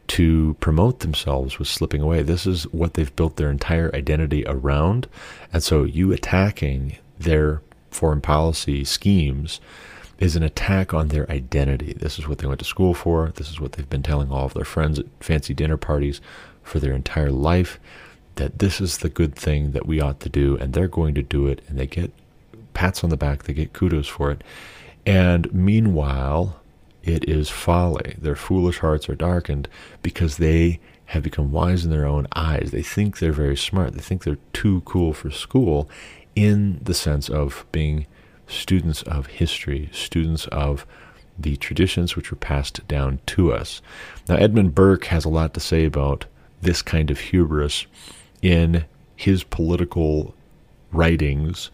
to 0.08 0.56
promote 0.60 1.00
themselves 1.00 1.58
was 1.58 1.68
slipping 1.68 2.02
away. 2.02 2.22
This 2.22 2.46
is 2.46 2.64
what 2.72 2.94
they've 2.94 3.14
built 3.14 3.36
their 3.36 3.50
entire 3.50 3.94
identity 3.94 4.44
around. 4.46 5.08
And 5.52 5.62
so 5.62 5.84
you 5.84 6.12
attacking 6.12 6.98
their 7.18 7.62
foreign 7.90 8.20
policy 8.20 8.84
schemes 8.84 9.60
is 10.18 10.36
an 10.36 10.42
attack 10.42 10.92
on 10.92 11.08
their 11.08 11.30
identity. 11.30 11.92
This 11.92 12.18
is 12.18 12.28
what 12.28 12.38
they 12.38 12.46
went 12.46 12.58
to 12.58 12.64
school 12.64 12.92
for. 12.92 13.32
This 13.36 13.50
is 13.50 13.60
what 13.60 13.72
they've 13.72 13.88
been 13.88 14.02
telling 14.02 14.30
all 14.30 14.46
of 14.46 14.54
their 14.54 14.64
friends 14.64 14.98
at 14.98 15.06
fancy 15.20 15.54
dinner 15.54 15.76
parties 15.76 16.20
for 16.62 16.78
their 16.78 16.92
entire 16.92 17.30
life 17.30 17.80
that 18.36 18.58
this 18.58 18.80
is 18.80 18.98
the 18.98 19.08
good 19.08 19.34
thing 19.34 19.72
that 19.72 19.86
we 19.86 20.00
ought 20.00 20.20
to 20.20 20.28
do, 20.28 20.56
and 20.58 20.72
they're 20.72 20.88
going 20.88 21.14
to 21.14 21.22
do 21.22 21.46
it, 21.46 21.62
and 21.68 21.78
they 21.78 21.86
get 21.86 22.12
pats 22.74 23.04
on 23.04 23.10
the 23.10 23.16
back, 23.16 23.44
they 23.44 23.52
get 23.52 23.72
kudos 23.72 24.08
for 24.08 24.30
it. 24.30 24.42
And 25.06 25.52
meanwhile, 25.52 26.60
it 27.02 27.28
is 27.28 27.48
folly. 27.48 28.14
Their 28.18 28.36
foolish 28.36 28.78
hearts 28.78 29.08
are 29.08 29.14
darkened 29.14 29.68
because 30.02 30.36
they 30.36 30.80
have 31.06 31.22
become 31.22 31.50
wise 31.50 31.84
in 31.84 31.90
their 31.90 32.06
own 32.06 32.26
eyes. 32.36 32.70
They 32.70 32.82
think 32.82 33.18
they're 33.18 33.32
very 33.32 33.56
smart. 33.56 33.94
They 33.94 34.00
think 34.00 34.22
they're 34.22 34.38
too 34.52 34.82
cool 34.84 35.12
for 35.12 35.30
school 35.30 35.90
in 36.36 36.78
the 36.82 36.94
sense 36.94 37.28
of 37.28 37.66
being 37.72 38.06
students 38.46 39.02
of 39.02 39.26
history, 39.26 39.88
students 39.92 40.46
of 40.48 40.86
the 41.38 41.56
traditions 41.56 42.16
which 42.16 42.30
were 42.30 42.36
passed 42.36 42.86
down 42.86 43.20
to 43.26 43.52
us. 43.52 43.80
Now, 44.28 44.36
Edmund 44.36 44.74
Burke 44.74 45.06
has 45.06 45.24
a 45.24 45.30
lot 45.30 45.54
to 45.54 45.60
say 45.60 45.84
about 45.84 46.26
this 46.60 46.82
kind 46.82 47.10
of 47.10 47.18
hubris 47.18 47.86
in 48.42 48.84
his 49.16 49.42
political 49.44 50.34
writings 50.92 51.70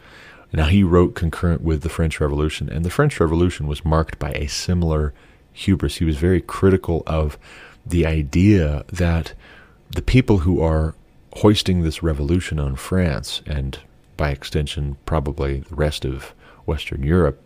now, 0.56 0.64
he 0.64 0.82
wrote 0.82 1.14
concurrent 1.14 1.60
with 1.60 1.82
the 1.82 1.90
French 1.90 2.18
Revolution, 2.18 2.70
and 2.70 2.82
the 2.82 2.90
French 2.90 3.20
Revolution 3.20 3.66
was 3.66 3.84
marked 3.84 4.18
by 4.18 4.30
a 4.32 4.46
similar 4.46 5.12
hubris. 5.52 5.96
He 5.96 6.04
was 6.06 6.16
very 6.16 6.40
critical 6.40 7.02
of 7.06 7.36
the 7.84 8.06
idea 8.06 8.82
that 8.90 9.34
the 9.90 10.00
people 10.00 10.38
who 10.38 10.62
are 10.62 10.94
hoisting 11.34 11.82
this 11.82 12.02
revolution 12.02 12.58
on 12.58 12.74
France, 12.74 13.42
and 13.46 13.78
by 14.16 14.30
extension, 14.30 14.96
probably 15.04 15.60
the 15.60 15.74
rest 15.74 16.06
of 16.06 16.32
Western 16.64 17.02
Europe, 17.02 17.38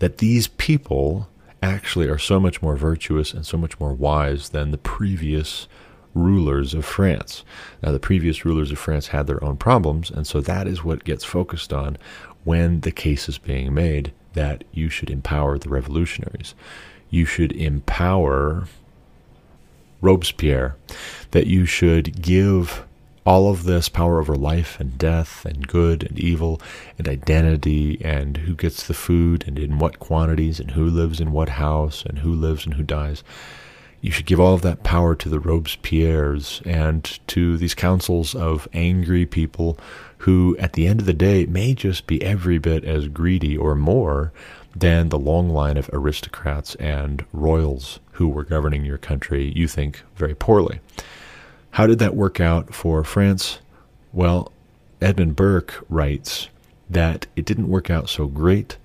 that 0.00 0.18
these 0.18 0.48
people 0.48 1.28
actually 1.62 2.08
are 2.08 2.18
so 2.18 2.40
much 2.40 2.60
more 2.60 2.74
virtuous 2.74 3.32
and 3.32 3.46
so 3.46 3.56
much 3.56 3.78
more 3.78 3.92
wise 3.92 4.48
than 4.48 4.72
the 4.72 4.78
previous 4.78 5.68
rulers 6.14 6.74
of 6.74 6.84
France. 6.84 7.44
Now, 7.82 7.92
the 7.92 7.98
previous 7.98 8.44
rulers 8.44 8.70
of 8.70 8.78
France 8.78 9.08
had 9.08 9.26
their 9.26 9.42
own 9.42 9.56
problems, 9.56 10.10
and 10.10 10.26
so 10.26 10.40
that 10.40 10.66
is 10.66 10.84
what 10.84 11.04
gets 11.04 11.24
focused 11.24 11.72
on 11.72 11.96
when 12.44 12.80
the 12.80 12.92
case 12.92 13.28
is 13.28 13.38
being 13.38 13.74
made 13.74 14.12
that 14.34 14.64
you 14.72 14.88
should 14.88 15.10
empower 15.10 15.58
the 15.58 15.68
revolutionaries. 15.68 16.54
You 17.10 17.24
should 17.24 17.52
empower 17.52 18.66
Robespierre, 20.00 20.76
that 21.30 21.46
you 21.46 21.64
should 21.64 22.20
give 22.20 22.84
all 23.24 23.50
of 23.50 23.64
this 23.64 23.88
power 23.88 24.20
over 24.20 24.36
life 24.36 24.78
and 24.78 24.98
death 24.98 25.46
and 25.46 25.66
good 25.66 26.02
and 26.02 26.18
evil 26.18 26.60
and 26.98 27.08
identity 27.08 27.98
and 28.04 28.36
who 28.36 28.54
gets 28.54 28.86
the 28.86 28.92
food 28.92 29.44
and 29.46 29.58
in 29.58 29.78
what 29.78 29.98
quantities 29.98 30.60
and 30.60 30.72
who 30.72 30.84
lives 30.84 31.20
in 31.20 31.32
what 31.32 31.48
house 31.48 32.04
and 32.04 32.18
who 32.18 32.34
lives 32.34 32.66
and 32.66 32.74
who 32.74 32.82
dies 32.82 33.24
you 34.04 34.10
should 34.10 34.26
give 34.26 34.38
all 34.38 34.52
of 34.52 34.60
that 34.60 34.82
power 34.82 35.14
to 35.14 35.30
the 35.30 35.40
Robespierres 35.40 36.60
and 36.66 37.18
to 37.26 37.56
these 37.56 37.74
councils 37.74 38.34
of 38.34 38.68
angry 38.74 39.24
people 39.24 39.78
who, 40.18 40.54
at 40.58 40.74
the 40.74 40.86
end 40.86 41.00
of 41.00 41.06
the 41.06 41.14
day, 41.14 41.46
may 41.46 41.72
just 41.72 42.06
be 42.06 42.22
every 42.22 42.58
bit 42.58 42.84
as 42.84 43.08
greedy 43.08 43.56
or 43.56 43.74
more 43.74 44.30
than 44.76 45.08
the 45.08 45.18
long 45.18 45.48
line 45.48 45.78
of 45.78 45.88
aristocrats 45.90 46.74
and 46.74 47.24
royals 47.32 47.98
who 48.12 48.28
were 48.28 48.44
governing 48.44 48.84
your 48.84 48.98
country, 48.98 49.50
you 49.56 49.66
think, 49.66 50.02
very 50.16 50.34
poorly. 50.34 50.80
How 51.70 51.86
did 51.86 51.98
that 52.00 52.14
work 52.14 52.40
out 52.40 52.74
for 52.74 53.04
France? 53.04 53.58
Well, 54.12 54.52
Edmund 55.00 55.34
Burke 55.34 55.82
writes 55.88 56.50
that 56.90 57.26
it 57.36 57.46
didn't 57.46 57.68
work 57.68 57.88
out 57.88 58.10
so 58.10 58.26
great, 58.26 58.76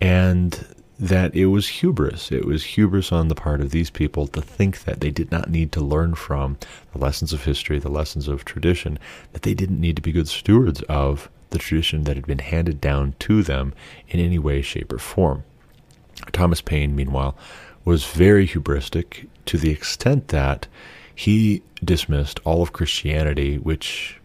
and 0.00 0.64
that 0.98 1.34
it 1.34 1.46
was 1.46 1.68
hubris. 1.68 2.32
It 2.32 2.44
was 2.44 2.64
hubris 2.64 3.12
on 3.12 3.28
the 3.28 3.34
part 3.34 3.60
of 3.60 3.70
these 3.70 3.90
people 3.90 4.26
to 4.28 4.40
think 4.40 4.84
that 4.84 5.00
they 5.00 5.10
did 5.10 5.30
not 5.30 5.50
need 5.50 5.70
to 5.72 5.80
learn 5.80 6.14
from 6.14 6.58
the 6.92 6.98
lessons 6.98 7.32
of 7.32 7.44
history, 7.44 7.78
the 7.78 7.88
lessons 7.88 8.26
of 8.26 8.44
tradition, 8.44 8.98
that 9.32 9.42
they 9.42 9.54
didn't 9.54 9.80
need 9.80 9.96
to 9.96 10.02
be 10.02 10.12
good 10.12 10.28
stewards 10.28 10.82
of 10.82 11.30
the 11.50 11.58
tradition 11.58 12.04
that 12.04 12.16
had 12.16 12.26
been 12.26 12.40
handed 12.40 12.80
down 12.80 13.14
to 13.20 13.42
them 13.42 13.72
in 14.08 14.18
any 14.20 14.38
way, 14.38 14.60
shape, 14.60 14.92
or 14.92 14.98
form. 14.98 15.44
Thomas 16.32 16.60
Paine, 16.60 16.96
meanwhile, 16.96 17.36
was 17.84 18.04
very 18.04 18.46
hubristic 18.46 19.28
to 19.46 19.56
the 19.56 19.70
extent 19.70 20.28
that 20.28 20.66
he 21.14 21.62
dismissed 21.82 22.40
all 22.44 22.60
of 22.60 22.72
Christianity, 22.72 23.56
which 23.56 24.20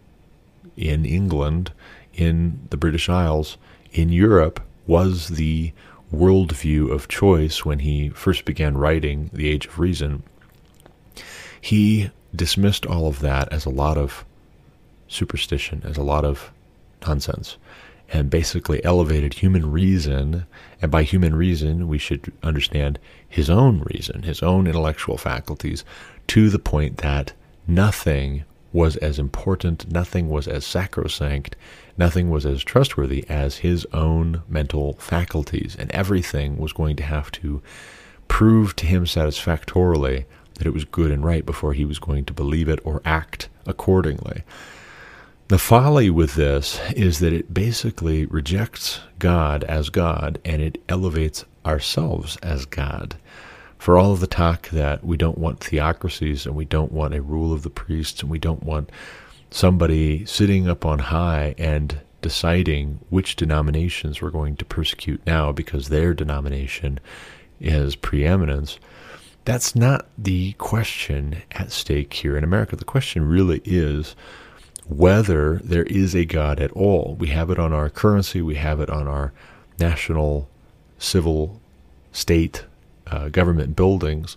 in 0.76 1.04
England, 1.06 1.72
in 2.12 2.66
the 2.70 2.76
British 2.76 3.08
Isles, 3.08 3.56
in 3.92 4.10
Europe, 4.10 4.60
was 4.86 5.28
the 5.28 5.72
worldview 6.14 6.90
of 6.90 7.08
choice 7.08 7.64
when 7.64 7.80
he 7.80 8.08
first 8.10 8.44
began 8.44 8.76
writing 8.76 9.30
The 9.32 9.48
Age 9.48 9.66
of 9.66 9.78
Reason, 9.78 10.22
he 11.60 12.10
dismissed 12.34 12.86
all 12.86 13.06
of 13.06 13.20
that 13.20 13.52
as 13.52 13.64
a 13.64 13.70
lot 13.70 13.96
of 13.96 14.24
superstition, 15.08 15.82
as 15.84 15.96
a 15.96 16.02
lot 16.02 16.24
of 16.24 16.50
nonsense, 17.06 17.56
and 18.12 18.30
basically 18.30 18.84
elevated 18.84 19.34
human 19.34 19.70
reason. 19.70 20.46
And 20.82 20.90
by 20.90 21.02
human 21.02 21.34
reason, 21.34 21.88
we 21.88 21.98
should 21.98 22.32
understand 22.42 22.98
his 23.28 23.48
own 23.48 23.82
reason, 23.92 24.22
his 24.22 24.42
own 24.42 24.66
intellectual 24.66 25.16
faculties, 25.16 25.84
to 26.28 26.50
the 26.50 26.58
point 26.58 26.98
that 26.98 27.32
nothing 27.66 28.44
was 28.72 28.96
as 28.96 29.18
important, 29.18 29.90
nothing 29.90 30.28
was 30.28 30.48
as 30.48 30.66
sacrosanct, 30.66 31.56
nothing 31.96 32.30
was 32.30 32.44
as 32.44 32.62
trustworthy 32.62 33.24
as 33.28 33.58
his 33.58 33.86
own 33.92 34.42
mental 34.48 34.94
faculties, 34.94 35.76
and 35.78 35.90
everything 35.92 36.56
was 36.56 36.72
going 36.72 36.96
to 36.96 37.02
have 37.02 37.30
to 37.32 37.62
prove 38.28 38.74
to 38.76 38.86
him 38.86 39.06
satisfactorily 39.06 40.26
that 40.54 40.66
it 40.66 40.72
was 40.72 40.84
good 40.84 41.10
and 41.10 41.24
right 41.24 41.44
before 41.44 41.72
he 41.72 41.84
was 41.84 41.98
going 41.98 42.24
to 42.24 42.32
believe 42.32 42.68
it 42.68 42.80
or 42.84 43.02
act 43.04 43.48
accordingly. 43.66 44.42
The 45.48 45.58
folly 45.58 46.08
with 46.08 46.34
this 46.34 46.80
is 46.96 47.18
that 47.18 47.32
it 47.32 47.52
basically 47.52 48.24
rejects 48.26 49.00
God 49.18 49.62
as 49.64 49.90
God 49.90 50.40
and 50.44 50.62
it 50.62 50.82
elevates 50.88 51.44
ourselves 51.66 52.36
as 52.38 52.64
God 52.64 53.16
for 53.78 53.98
all 53.98 54.12
of 54.12 54.20
the 54.20 54.26
talk 54.26 54.70
that 54.70 55.04
we 55.04 55.18
don't 55.18 55.36
want 55.36 55.62
theocracies 55.62 56.46
and 56.46 56.56
we 56.56 56.64
don't 56.64 56.92
want 56.92 57.14
a 57.14 57.20
rule 57.20 57.52
of 57.52 57.62
the 57.62 57.70
priests 57.70 58.22
and 58.22 58.30
we 58.30 58.38
don't 58.38 58.62
want 58.62 58.90
somebody 59.54 60.26
sitting 60.26 60.68
up 60.68 60.84
on 60.84 60.98
high 60.98 61.54
and 61.58 62.00
deciding 62.20 62.98
which 63.08 63.36
denominations 63.36 64.20
we're 64.20 64.28
going 64.28 64.56
to 64.56 64.64
persecute 64.64 65.24
now 65.26 65.52
because 65.52 65.88
their 65.88 66.12
denomination 66.12 66.98
has 67.62 67.94
preeminence. 67.94 68.80
That's 69.44 69.76
not 69.76 70.08
the 70.18 70.54
question 70.54 71.42
at 71.52 71.70
stake 71.70 72.12
here 72.14 72.36
in 72.36 72.42
America. 72.42 72.74
The 72.74 72.84
question 72.84 73.28
really 73.28 73.62
is 73.64 74.16
whether 74.88 75.60
there 75.62 75.84
is 75.84 76.16
a 76.16 76.24
God 76.24 76.58
at 76.58 76.72
all. 76.72 77.14
We 77.20 77.28
have 77.28 77.48
it 77.48 77.58
on 77.60 77.72
our 77.72 77.88
currency, 77.88 78.42
we 78.42 78.56
have 78.56 78.80
it 78.80 78.90
on 78.90 79.06
our 79.06 79.32
national 79.78 80.48
civil 80.98 81.60
state 82.10 82.64
uh, 83.06 83.28
government 83.28 83.76
buildings. 83.76 84.36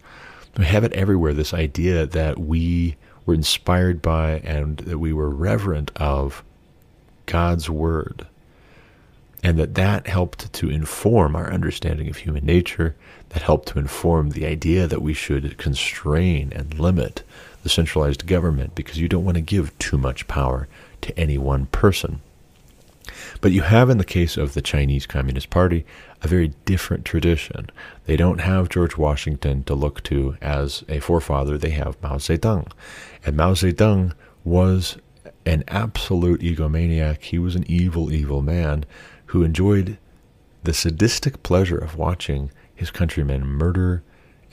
We 0.56 0.66
have 0.66 0.84
it 0.84 0.94
everywhere 0.94 1.34
this 1.34 1.56
idea 1.56 2.06
that 2.06 2.38
we 2.38 2.98
were 3.28 3.36
inspired 3.36 4.02
by 4.02 4.40
and 4.40 4.78
that 4.78 4.98
we 4.98 5.14
were 5.14 5.30
reverent 5.30 5.92
of 5.98 6.44
God's 7.28 7.70
Word. 7.70 8.26
And 9.44 9.60
that 9.60 9.76
that 9.76 10.08
helped 10.08 10.52
to 10.54 10.70
inform 10.70 11.36
our 11.36 11.52
understanding 11.52 12.10
of 12.10 12.18
human 12.18 12.46
nature, 12.46 12.96
that 13.30 13.44
helped 13.44 13.68
to 13.70 13.80
inform 13.80 14.32
the 14.32 14.48
idea 14.48 14.88
that 14.88 15.04
we 15.04 15.14
should 15.14 15.58
constrain 15.60 16.52
and 16.56 16.80
limit 16.80 17.22
the 17.62 17.70
centralized 17.70 18.26
government 18.26 18.74
because 18.74 18.98
you 18.98 19.08
don't 19.08 19.26
want 19.26 19.36
to 19.36 19.42
give 19.42 19.78
too 19.78 19.98
much 19.98 20.28
power 20.28 20.68
to 21.02 21.18
any 21.20 21.38
one 21.38 21.68
person. 21.68 22.22
But 23.42 23.52
you 23.52 23.62
have, 23.62 23.90
in 23.90 23.98
the 23.98 24.04
case 24.04 24.38
of 24.38 24.54
the 24.54 24.62
Chinese 24.62 25.06
Communist 25.06 25.50
Party, 25.50 25.86
a 26.22 26.28
very 26.28 26.54
different 26.66 27.06
tradition. 27.06 27.70
They 28.06 28.18
don't 28.18 28.40
have 28.40 28.70
George 28.70 28.98
Washington 28.98 29.64
to 29.66 29.76
look 29.76 30.04
to 30.04 30.38
as 30.42 30.84
a 30.90 31.00
forefather, 31.00 31.58
they 31.58 31.72
have 31.72 32.02
Mao 32.02 32.18
Zedong. 32.18 32.72
And 33.28 33.36
Mao 33.36 33.56
Zedong 33.56 34.14
was 34.46 34.96
an 35.46 35.66
absolute 35.68 36.40
egomaniac. 36.40 37.24
He 37.24 37.38
was 37.38 37.58
an 37.58 37.66
evil, 37.68 38.10
evil 38.10 38.42
man 38.42 38.86
who 39.28 39.44
enjoyed 39.44 39.98
the 40.64 40.74
sadistic 40.74 41.44
pleasure 41.44 41.78
of 41.78 41.98
watching 41.98 42.52
his 42.74 42.90
countrymen 42.90 43.46
murder 43.46 44.02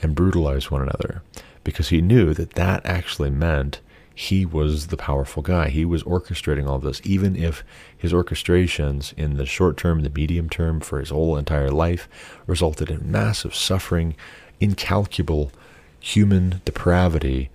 and 0.01 0.13
brutalize 0.13 0.69
one 0.69 0.81
another 0.81 1.23
because 1.63 1.87
he 1.87 2.01
knew 2.01 2.33
that 2.33 2.55
that 2.55 2.85
actually 2.85 3.29
meant 3.29 3.79
he 4.13 4.45
was 4.45 4.87
the 4.87 4.97
powerful 4.97 5.41
guy. 5.41 5.69
He 5.69 5.85
was 5.85 6.03
orchestrating 6.03 6.67
all 6.67 6.79
this, 6.79 6.99
even 7.05 7.37
if 7.37 7.63
his 7.97 8.11
orchestrations 8.11 9.13
in 9.13 9.37
the 9.37 9.45
short 9.45 9.77
term, 9.77 10.01
the 10.01 10.09
medium 10.09 10.49
term, 10.49 10.81
for 10.81 10.99
his 10.99 11.11
whole 11.11 11.37
entire 11.37 11.71
life 11.71 12.09
resulted 12.45 12.89
in 12.89 13.09
massive 13.09 13.55
suffering, 13.55 14.17
incalculable 14.59 15.53
human 16.01 16.61
depravity 16.65 17.49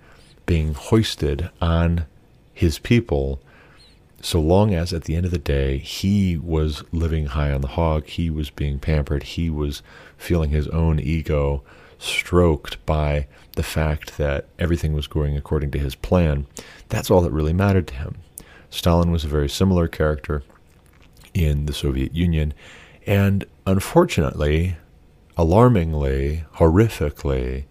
being 0.51 0.73
hoisted 0.73 1.49
on 1.61 2.05
his 2.53 2.77
people. 2.77 3.41
So 4.21 4.41
long 4.41 4.73
as 4.73 4.91
at 4.91 5.05
the 5.05 5.15
end 5.15 5.23
of 5.23 5.31
the 5.31 5.37
day 5.37 5.77
he 5.77 6.35
was 6.35 6.83
living 6.91 7.27
high 7.27 7.53
on 7.53 7.61
the 7.61 7.69
hog, 7.69 8.05
he 8.05 8.29
was 8.29 8.49
being 8.49 8.77
pampered, 8.77 9.23
he 9.23 9.49
was 9.49 9.81
feeling 10.17 10.49
his 10.49 10.67
own 10.67 10.99
ego 10.99 11.63
stroked 11.99 12.85
by 12.85 13.27
the 13.55 13.63
fact 13.63 14.17
that 14.17 14.49
everything 14.59 14.91
was 14.91 15.07
going 15.07 15.37
according 15.37 15.71
to 15.71 15.79
his 15.79 15.95
plan, 15.95 16.45
that's 16.89 17.09
all 17.09 17.21
that 17.21 17.31
really 17.31 17.53
mattered 17.53 17.87
to 17.87 17.95
him. 17.95 18.17
Stalin 18.69 19.09
was 19.09 19.23
a 19.23 19.29
very 19.29 19.47
similar 19.47 19.87
character 19.87 20.43
in 21.33 21.65
the 21.65 21.73
Soviet 21.73 22.13
Union, 22.13 22.53
and 23.07 23.45
unfortunately, 23.65 24.75
alarmingly, 25.37 26.43
horrifically, 26.55 27.63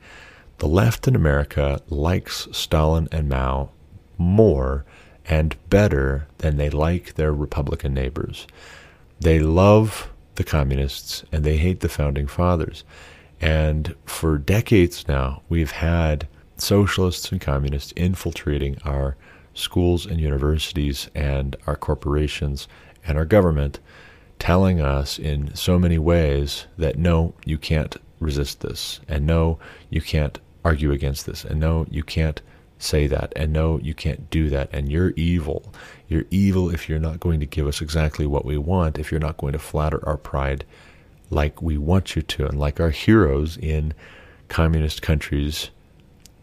the 0.60 0.68
left 0.68 1.08
in 1.08 1.16
America 1.16 1.80
likes 1.88 2.46
Stalin 2.52 3.08
and 3.10 3.30
Mao 3.30 3.70
more 4.18 4.84
and 5.24 5.56
better 5.70 6.28
than 6.38 6.58
they 6.58 6.68
like 6.68 7.14
their 7.14 7.32
Republican 7.32 7.94
neighbors. 7.94 8.46
They 9.18 9.38
love 9.38 10.10
the 10.34 10.44
communists 10.44 11.24
and 11.32 11.44
they 11.44 11.56
hate 11.56 11.80
the 11.80 11.88
founding 11.88 12.26
fathers. 12.26 12.84
And 13.40 13.94
for 14.04 14.36
decades 14.36 15.08
now, 15.08 15.40
we've 15.48 15.70
had 15.70 16.28
socialists 16.58 17.32
and 17.32 17.40
communists 17.40 17.92
infiltrating 17.96 18.76
our 18.84 19.16
schools 19.54 20.04
and 20.04 20.20
universities 20.20 21.08
and 21.14 21.56
our 21.66 21.76
corporations 21.76 22.68
and 23.06 23.16
our 23.16 23.24
government, 23.24 23.80
telling 24.38 24.78
us 24.78 25.18
in 25.18 25.54
so 25.54 25.78
many 25.78 25.98
ways 25.98 26.66
that 26.76 26.98
no, 26.98 27.32
you 27.46 27.56
can't 27.56 27.96
resist 28.20 28.60
this, 28.60 29.00
and 29.08 29.26
no, 29.26 29.58
you 29.88 30.02
can't 30.02 30.38
argue 30.64 30.92
against 30.92 31.26
this, 31.26 31.44
and 31.44 31.60
no, 31.60 31.86
you 31.90 32.02
can't 32.02 32.40
say 32.78 33.06
that, 33.06 33.32
and 33.36 33.52
no, 33.52 33.78
you 33.78 33.94
can't 33.94 34.30
do 34.30 34.48
that, 34.50 34.68
and 34.72 34.90
you're 34.90 35.12
evil. 35.16 35.72
You're 36.08 36.24
evil 36.30 36.70
if 36.70 36.88
you're 36.88 36.98
not 36.98 37.20
going 37.20 37.40
to 37.40 37.46
give 37.46 37.66
us 37.66 37.80
exactly 37.80 38.26
what 38.26 38.44
we 38.44 38.56
want, 38.56 38.98
if 38.98 39.10
you're 39.10 39.20
not 39.20 39.36
going 39.36 39.52
to 39.52 39.58
flatter 39.58 40.06
our 40.06 40.16
pride 40.16 40.64
like 41.28 41.62
we 41.62 41.78
want 41.78 42.16
you 42.16 42.22
to, 42.22 42.46
and 42.46 42.58
like 42.58 42.80
our 42.80 42.90
heroes 42.90 43.56
in 43.56 43.94
communist 44.48 45.00
countries 45.02 45.70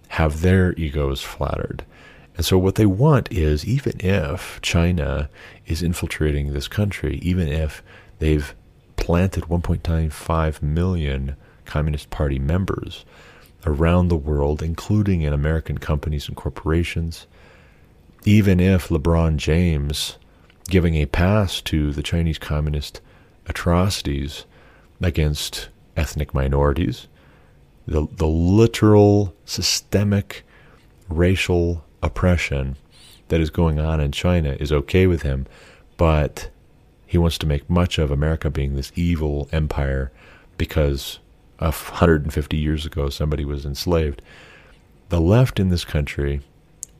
have 0.10 0.42
their 0.42 0.74
egos 0.76 1.22
flattered. 1.22 1.84
And 2.38 2.46
so, 2.46 2.58
what 2.58 2.76
they 2.76 2.86
want 2.86 3.32
is 3.32 3.66
even 3.66 3.94
if 4.00 4.60
China 4.62 5.30
is 5.66 5.82
infiltrating 5.82 6.54
this 6.54 6.68
country, 6.68 7.18
even 7.24 7.48
if 7.48 7.84
they've 8.20 8.54
planted 8.96 9.46
1.95 9.46 10.62
million 10.62 11.36
Communist 11.66 12.10
Party 12.10 12.40
members 12.40 13.06
around 13.68 14.08
the 14.08 14.16
world, 14.16 14.64
including 14.64 15.22
in 15.22 15.34
American 15.34 15.78
companies 15.78 16.28
and 16.28 16.38
corporations, 16.38 17.28
even 18.24 18.60
if 18.60 18.88
LeBron 18.88 19.36
James 19.36 20.18
giving 20.70 20.96
a 20.96 21.06
pass 21.06 21.62
to 21.62 21.92
the 21.92 22.02
Chinese 22.02 22.40
Communist 22.40 23.02
atrocities 23.46 24.46
against 25.02 25.68
ethnic 25.98 26.34
minorities, 26.34 27.08
the, 27.86 28.08
the 28.16 28.28
literal 28.28 29.36
systemic 29.46 30.46
racial 31.10 31.84
oppression 32.02 32.78
that 33.28 33.42
is 33.42 33.50
going 33.50 33.80
on 33.80 34.00
in 34.00 34.14
China 34.14 34.56
is 34.60 34.72
okay 34.72 35.08
with 35.08 35.24
him, 35.24 35.46
but 35.98 36.50
he 37.06 37.18
wants 37.18 37.38
to 37.38 37.46
make 37.46 37.70
much 37.70 37.98
of 37.98 38.12
America 38.12 38.50
being 38.50 38.76
this 38.76 38.92
evil 38.96 39.50
empire 39.52 40.12
because 40.58 41.20
150 41.60 42.58
years 42.58 42.86
ago 42.86 43.10
somebody 43.10 43.46
was 43.46 43.66
enslaved. 43.66 44.22
The 45.10 45.22
left 45.22 45.60
in 45.60 45.70
this 45.70 45.86
country 45.86 46.42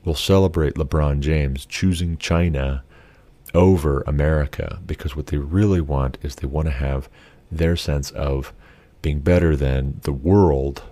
will 0.04 0.14
celebrate 0.14 0.74
LeBron 0.74 1.20
James 1.20 1.66
choosing 1.66 2.16
China 2.16 2.82
over 3.54 4.02
America 4.02 4.80
because 4.86 5.16
what 5.16 5.28
they 5.28 5.36
really 5.36 5.80
want 5.80 6.18
is 6.22 6.36
they 6.36 6.46
want 6.46 6.66
to 6.66 6.72
have 6.72 7.08
their 7.50 7.76
sense 7.76 8.10
of 8.12 8.52
being 9.02 9.20
better 9.20 9.56
than 9.56 10.00
the 10.02 10.12
world, 10.12 10.82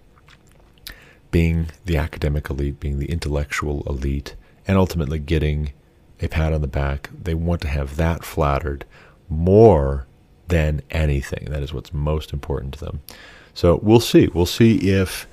being 1.31 1.68
the 1.85 1.96
academic 1.96 2.48
elite, 2.48 2.81
being 2.81 2.98
the 2.98 3.11
intellectual 3.11 3.83
elite, 3.87 4.37
and 4.66 4.79
ultimately 4.79 5.18
getting 5.18 5.72
a 6.20 6.29
pat 6.29 6.52
on 6.52 6.61
the 6.61 6.66
back. 6.66 7.11
They 7.22 7.35
want 7.35 7.61
to 7.62 7.68
have 7.68 7.96
that 7.96 8.24
flattered 8.24 8.85
more 9.29 10.07
than 10.48 10.83
anything. 10.90 11.46
That 11.50 11.62
is 11.62 11.74
what's 11.74 11.92
most 11.92 12.33
important 12.33 12.74
to 12.74 12.81
them. 12.85 13.02
So 13.57 13.81
we'll 13.83 14.01
see. 14.01 14.29
We'll 14.29 14.45
see 14.45 14.90
if 14.90 15.27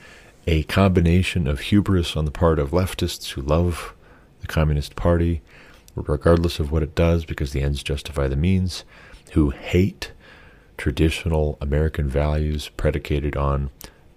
a 0.48 0.64
combination 0.64 1.46
of 1.46 1.60
hubris 1.60 2.16
on 2.16 2.24
the 2.24 2.32
part 2.32 2.58
of 2.58 2.72
leftists 2.72 3.32
who 3.32 3.42
love 3.42 3.94
the 4.40 4.48
Communist 4.48 4.96
Party, 4.96 5.42
regardless 5.94 6.58
of 6.58 6.72
what 6.72 6.84
it 6.84 6.96
does, 6.96 7.26
because 7.26 7.52
the 7.52 7.60
ends 7.60 7.84
justify 7.84 8.30
the 8.30 8.38
means, 8.38 8.86
who 9.34 9.50
hate 9.50 10.14
traditional 10.78 11.58
American 11.60 12.08
values 12.08 12.70
predicated 12.78 13.36
on 13.36 13.72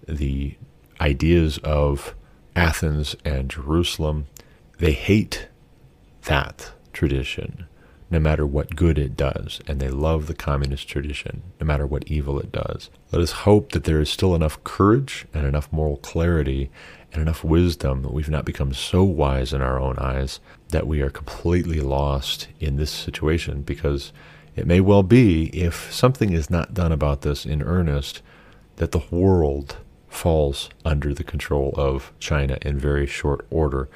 the 0.07 0.55
ideas 1.01 1.57
of 1.57 2.15
Athens 2.55 3.13
and 3.25 3.49
Jerusalem. 3.49 4.27
They 4.77 4.93
hate 4.93 5.49
that 6.23 6.71
tradition, 6.93 7.67
no 8.09 8.19
matter 8.19 8.45
what 8.45 8.75
good 8.75 8.97
it 8.97 9.17
does, 9.17 9.59
and 9.67 9.79
they 9.79 9.89
love 9.89 10.27
the 10.27 10.33
communist 10.33 10.87
tradition, 10.87 11.43
no 11.59 11.65
matter 11.65 11.85
what 11.85 12.07
evil 12.07 12.39
it 12.39 12.51
does. 12.51 12.89
Let 13.11 13.21
us 13.21 13.31
hope 13.31 13.71
that 13.71 13.83
there 13.83 13.99
is 13.99 14.09
still 14.09 14.33
enough 14.33 14.63
courage 14.63 15.25
and 15.33 15.45
enough 15.45 15.71
moral 15.71 15.97
clarity 15.97 16.69
and 17.11 17.21
enough 17.21 17.43
wisdom 17.43 18.03
that 18.03 18.13
we've 18.13 18.29
not 18.29 18.45
become 18.45 18.73
so 18.73 19.03
wise 19.03 19.53
in 19.53 19.61
our 19.61 19.79
own 19.79 19.97
eyes 19.97 20.39
that 20.69 20.87
we 20.87 21.01
are 21.01 21.09
completely 21.09 21.79
lost 21.79 22.47
in 22.59 22.77
this 22.77 22.91
situation 22.91 23.61
because 23.61 24.11
it 24.55 24.65
may 24.65 24.79
well 24.81 25.03
be, 25.03 25.47
if 25.47 25.91
something 25.93 26.31
is 26.31 26.49
not 26.49 26.73
done 26.73 26.91
about 26.91 27.21
this 27.21 27.45
in 27.45 27.61
earnest, 27.61 28.21
that 28.77 28.91
the 28.91 29.03
world 29.11 29.77
falls 30.07 30.69
under 30.83 31.13
the 31.13 31.23
control 31.23 31.73
of 31.75 32.11
China 32.19 32.57
in 32.61 32.79
very 32.79 33.05
short 33.05 33.45
order. 33.49 33.89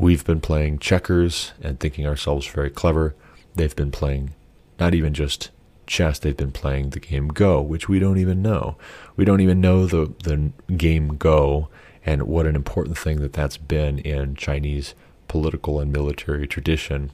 We've 0.00 0.24
been 0.24 0.40
playing 0.40 0.78
checkers 0.78 1.52
and 1.62 1.78
thinking 1.78 2.06
ourselves 2.06 2.46
very 2.46 2.70
clever. 2.70 3.14
They've 3.54 3.76
been 3.76 3.90
playing 3.90 4.32
not 4.78 4.94
even 4.94 5.12
just 5.12 5.50
chess, 5.86 6.18
they've 6.18 6.36
been 6.36 6.52
playing 6.52 6.90
the 6.90 7.00
game 7.00 7.28
Go, 7.28 7.60
which 7.60 7.88
we 7.88 7.98
don't 7.98 8.16
even 8.16 8.40
know. 8.40 8.76
We 9.16 9.26
don't 9.26 9.40
even 9.40 9.60
know 9.60 9.86
the, 9.86 10.12
the 10.24 10.52
game 10.72 11.16
Go 11.16 11.68
and 12.06 12.22
what 12.22 12.46
an 12.46 12.56
important 12.56 12.96
thing 12.96 13.20
that 13.20 13.34
that's 13.34 13.58
been 13.58 13.98
in 13.98 14.36
Chinese 14.36 14.94
political 15.28 15.80
and 15.80 15.92
military 15.92 16.46
tradition 16.46 17.12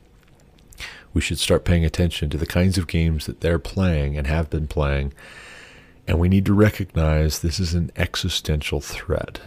we 1.16 1.22
should 1.22 1.38
start 1.38 1.64
paying 1.64 1.82
attention 1.82 2.28
to 2.28 2.36
the 2.36 2.44
kinds 2.44 2.76
of 2.76 2.86
games 2.86 3.24
that 3.24 3.40
they're 3.40 3.58
playing 3.58 4.18
and 4.18 4.26
have 4.26 4.50
been 4.50 4.68
playing. 4.68 5.14
And 6.06 6.20
we 6.20 6.28
need 6.28 6.44
to 6.44 6.52
recognize 6.52 7.38
this 7.38 7.58
is 7.58 7.72
an 7.72 7.90
existential 7.96 8.82
threat. 8.82 9.40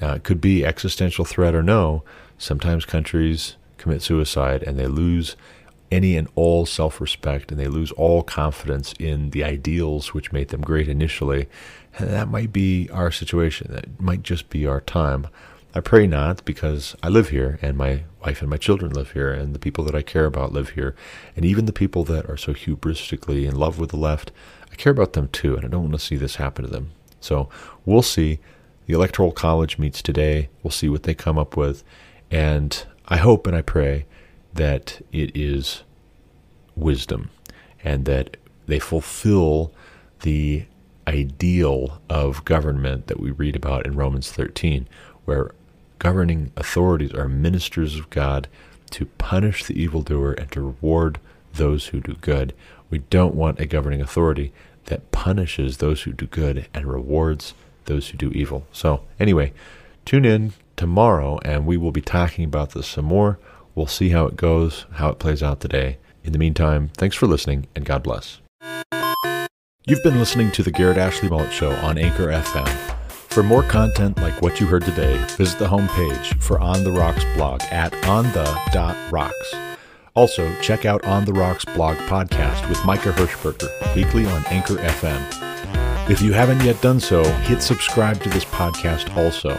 Now, 0.00 0.14
it 0.14 0.22
could 0.22 0.40
be 0.40 0.64
existential 0.64 1.26
threat 1.26 1.54
or 1.54 1.62
no. 1.62 2.04
Sometimes 2.40 2.86
countries 2.86 3.56
commit 3.76 4.00
suicide 4.00 4.62
and 4.62 4.78
they 4.78 4.86
lose 4.86 5.36
any 5.92 6.16
and 6.16 6.26
all 6.34 6.64
self 6.64 6.98
respect 6.98 7.50
and 7.50 7.60
they 7.60 7.66
lose 7.68 7.92
all 7.92 8.22
confidence 8.22 8.94
in 8.98 9.28
the 9.30 9.44
ideals 9.44 10.14
which 10.14 10.32
made 10.32 10.48
them 10.48 10.62
great 10.62 10.88
initially. 10.88 11.48
And 11.98 12.08
that 12.08 12.28
might 12.28 12.50
be 12.50 12.88
our 12.94 13.10
situation. 13.10 13.70
That 13.70 14.00
might 14.00 14.22
just 14.22 14.48
be 14.48 14.66
our 14.66 14.80
time. 14.80 15.26
I 15.74 15.80
pray 15.80 16.06
not 16.06 16.42
because 16.46 16.96
I 17.02 17.10
live 17.10 17.28
here 17.28 17.58
and 17.60 17.76
my 17.76 18.04
wife 18.24 18.40
and 18.40 18.48
my 18.48 18.56
children 18.56 18.90
live 18.94 19.12
here 19.12 19.30
and 19.30 19.54
the 19.54 19.58
people 19.58 19.84
that 19.84 19.94
I 19.94 20.00
care 20.00 20.24
about 20.24 20.50
live 20.50 20.70
here. 20.70 20.96
And 21.36 21.44
even 21.44 21.66
the 21.66 21.74
people 21.74 22.04
that 22.04 22.28
are 22.30 22.38
so 22.38 22.54
hubristically 22.54 23.46
in 23.46 23.54
love 23.54 23.78
with 23.78 23.90
the 23.90 23.98
left, 23.98 24.32
I 24.72 24.76
care 24.76 24.92
about 24.92 25.12
them 25.12 25.28
too. 25.28 25.56
And 25.56 25.66
I 25.66 25.68
don't 25.68 25.82
want 25.82 25.92
to 25.92 25.98
see 25.98 26.16
this 26.16 26.36
happen 26.36 26.64
to 26.64 26.70
them. 26.70 26.92
So 27.20 27.50
we'll 27.84 28.00
see. 28.00 28.38
The 28.86 28.94
Electoral 28.94 29.30
College 29.30 29.78
meets 29.78 30.00
today. 30.00 30.48
We'll 30.62 30.70
see 30.70 30.88
what 30.88 31.02
they 31.02 31.14
come 31.14 31.36
up 31.36 31.54
with. 31.54 31.84
And 32.30 32.84
I 33.08 33.16
hope 33.16 33.46
and 33.46 33.56
I 33.56 33.62
pray 33.62 34.06
that 34.52 35.00
it 35.12 35.36
is 35.36 35.82
wisdom 36.76 37.30
and 37.82 38.04
that 38.04 38.36
they 38.66 38.78
fulfill 38.78 39.72
the 40.22 40.64
ideal 41.08 42.00
of 42.08 42.44
government 42.44 43.08
that 43.08 43.20
we 43.20 43.30
read 43.30 43.56
about 43.56 43.86
in 43.86 43.96
Romans 43.96 44.30
13, 44.30 44.86
where 45.24 45.50
governing 45.98 46.52
authorities 46.56 47.12
are 47.12 47.28
ministers 47.28 47.96
of 47.96 48.10
God 48.10 48.48
to 48.90 49.06
punish 49.06 49.64
the 49.64 49.80
evildoer 49.80 50.32
and 50.32 50.50
to 50.52 50.60
reward 50.60 51.18
those 51.52 51.88
who 51.88 52.00
do 52.00 52.14
good. 52.20 52.52
We 52.90 52.98
don't 52.98 53.34
want 53.34 53.60
a 53.60 53.66
governing 53.66 54.00
authority 54.00 54.52
that 54.86 55.10
punishes 55.10 55.76
those 55.76 56.02
who 56.02 56.12
do 56.12 56.26
good 56.26 56.68
and 56.74 56.86
rewards 56.86 57.54
those 57.86 58.08
who 58.08 58.18
do 58.18 58.30
evil. 58.30 58.66
So, 58.72 59.02
anyway, 59.18 59.52
tune 60.04 60.24
in 60.24 60.52
tomorrow 60.76 61.38
and 61.44 61.66
we 61.66 61.76
will 61.76 61.92
be 61.92 62.00
talking 62.00 62.44
about 62.44 62.72
this 62.72 62.86
some 62.86 63.04
more. 63.04 63.38
We'll 63.74 63.86
see 63.86 64.10
how 64.10 64.26
it 64.26 64.36
goes, 64.36 64.86
how 64.92 65.10
it 65.10 65.18
plays 65.18 65.42
out 65.42 65.60
today. 65.60 65.98
In 66.24 66.32
the 66.32 66.38
meantime, 66.38 66.90
thanks 66.96 67.16
for 67.16 67.26
listening 67.26 67.66
and 67.74 67.84
God 67.84 68.02
bless. 68.02 68.40
You've 69.86 70.02
been 70.02 70.18
listening 70.18 70.52
to 70.52 70.62
the 70.62 70.70
Garrett 70.70 70.98
Ashley 70.98 71.28
Mullet 71.28 71.52
Show 71.52 71.72
on 71.72 71.98
Anchor 71.98 72.28
FM. 72.28 72.68
For 73.08 73.42
more 73.42 73.62
content 73.62 74.18
like 74.18 74.42
what 74.42 74.60
you 74.60 74.66
heard 74.66 74.84
today, 74.84 75.16
visit 75.36 75.58
the 75.58 75.68
homepage 75.68 76.40
for 76.42 76.58
On 76.60 76.82
the 76.84 76.92
Rocks 76.92 77.24
blog 77.36 77.62
at 77.70 77.92
onthe.rocks. 77.92 79.54
Also, 80.14 80.52
check 80.60 80.84
out 80.84 81.04
On 81.04 81.24
the 81.24 81.32
Rocks 81.32 81.64
blog 81.64 81.96
podcast 81.98 82.68
with 82.68 82.84
Micah 82.84 83.12
Hirschberger, 83.12 83.94
weekly 83.94 84.26
on 84.26 84.44
Anchor 84.46 84.76
FM. 84.76 86.10
If 86.10 86.20
you 86.20 86.32
haven't 86.32 86.62
yet 86.62 86.82
done 86.82 86.98
so, 86.98 87.22
hit 87.42 87.62
subscribe 87.62 88.20
to 88.22 88.28
this 88.28 88.44
podcast 88.44 89.16
also. 89.16 89.56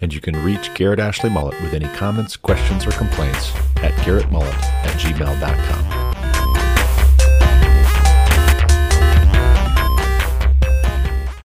And 0.00 0.14
you 0.14 0.20
can 0.20 0.36
reach 0.44 0.72
Garrett 0.74 1.00
Ashley 1.00 1.30
Mullet 1.30 1.60
with 1.60 1.74
any 1.74 1.88
comments, 1.96 2.36
questions, 2.36 2.86
or 2.86 2.92
complaints 2.92 3.52
at 3.78 3.92
garrettmullet 4.04 4.62
at 4.62 4.92
gmail.com. 5.00 5.87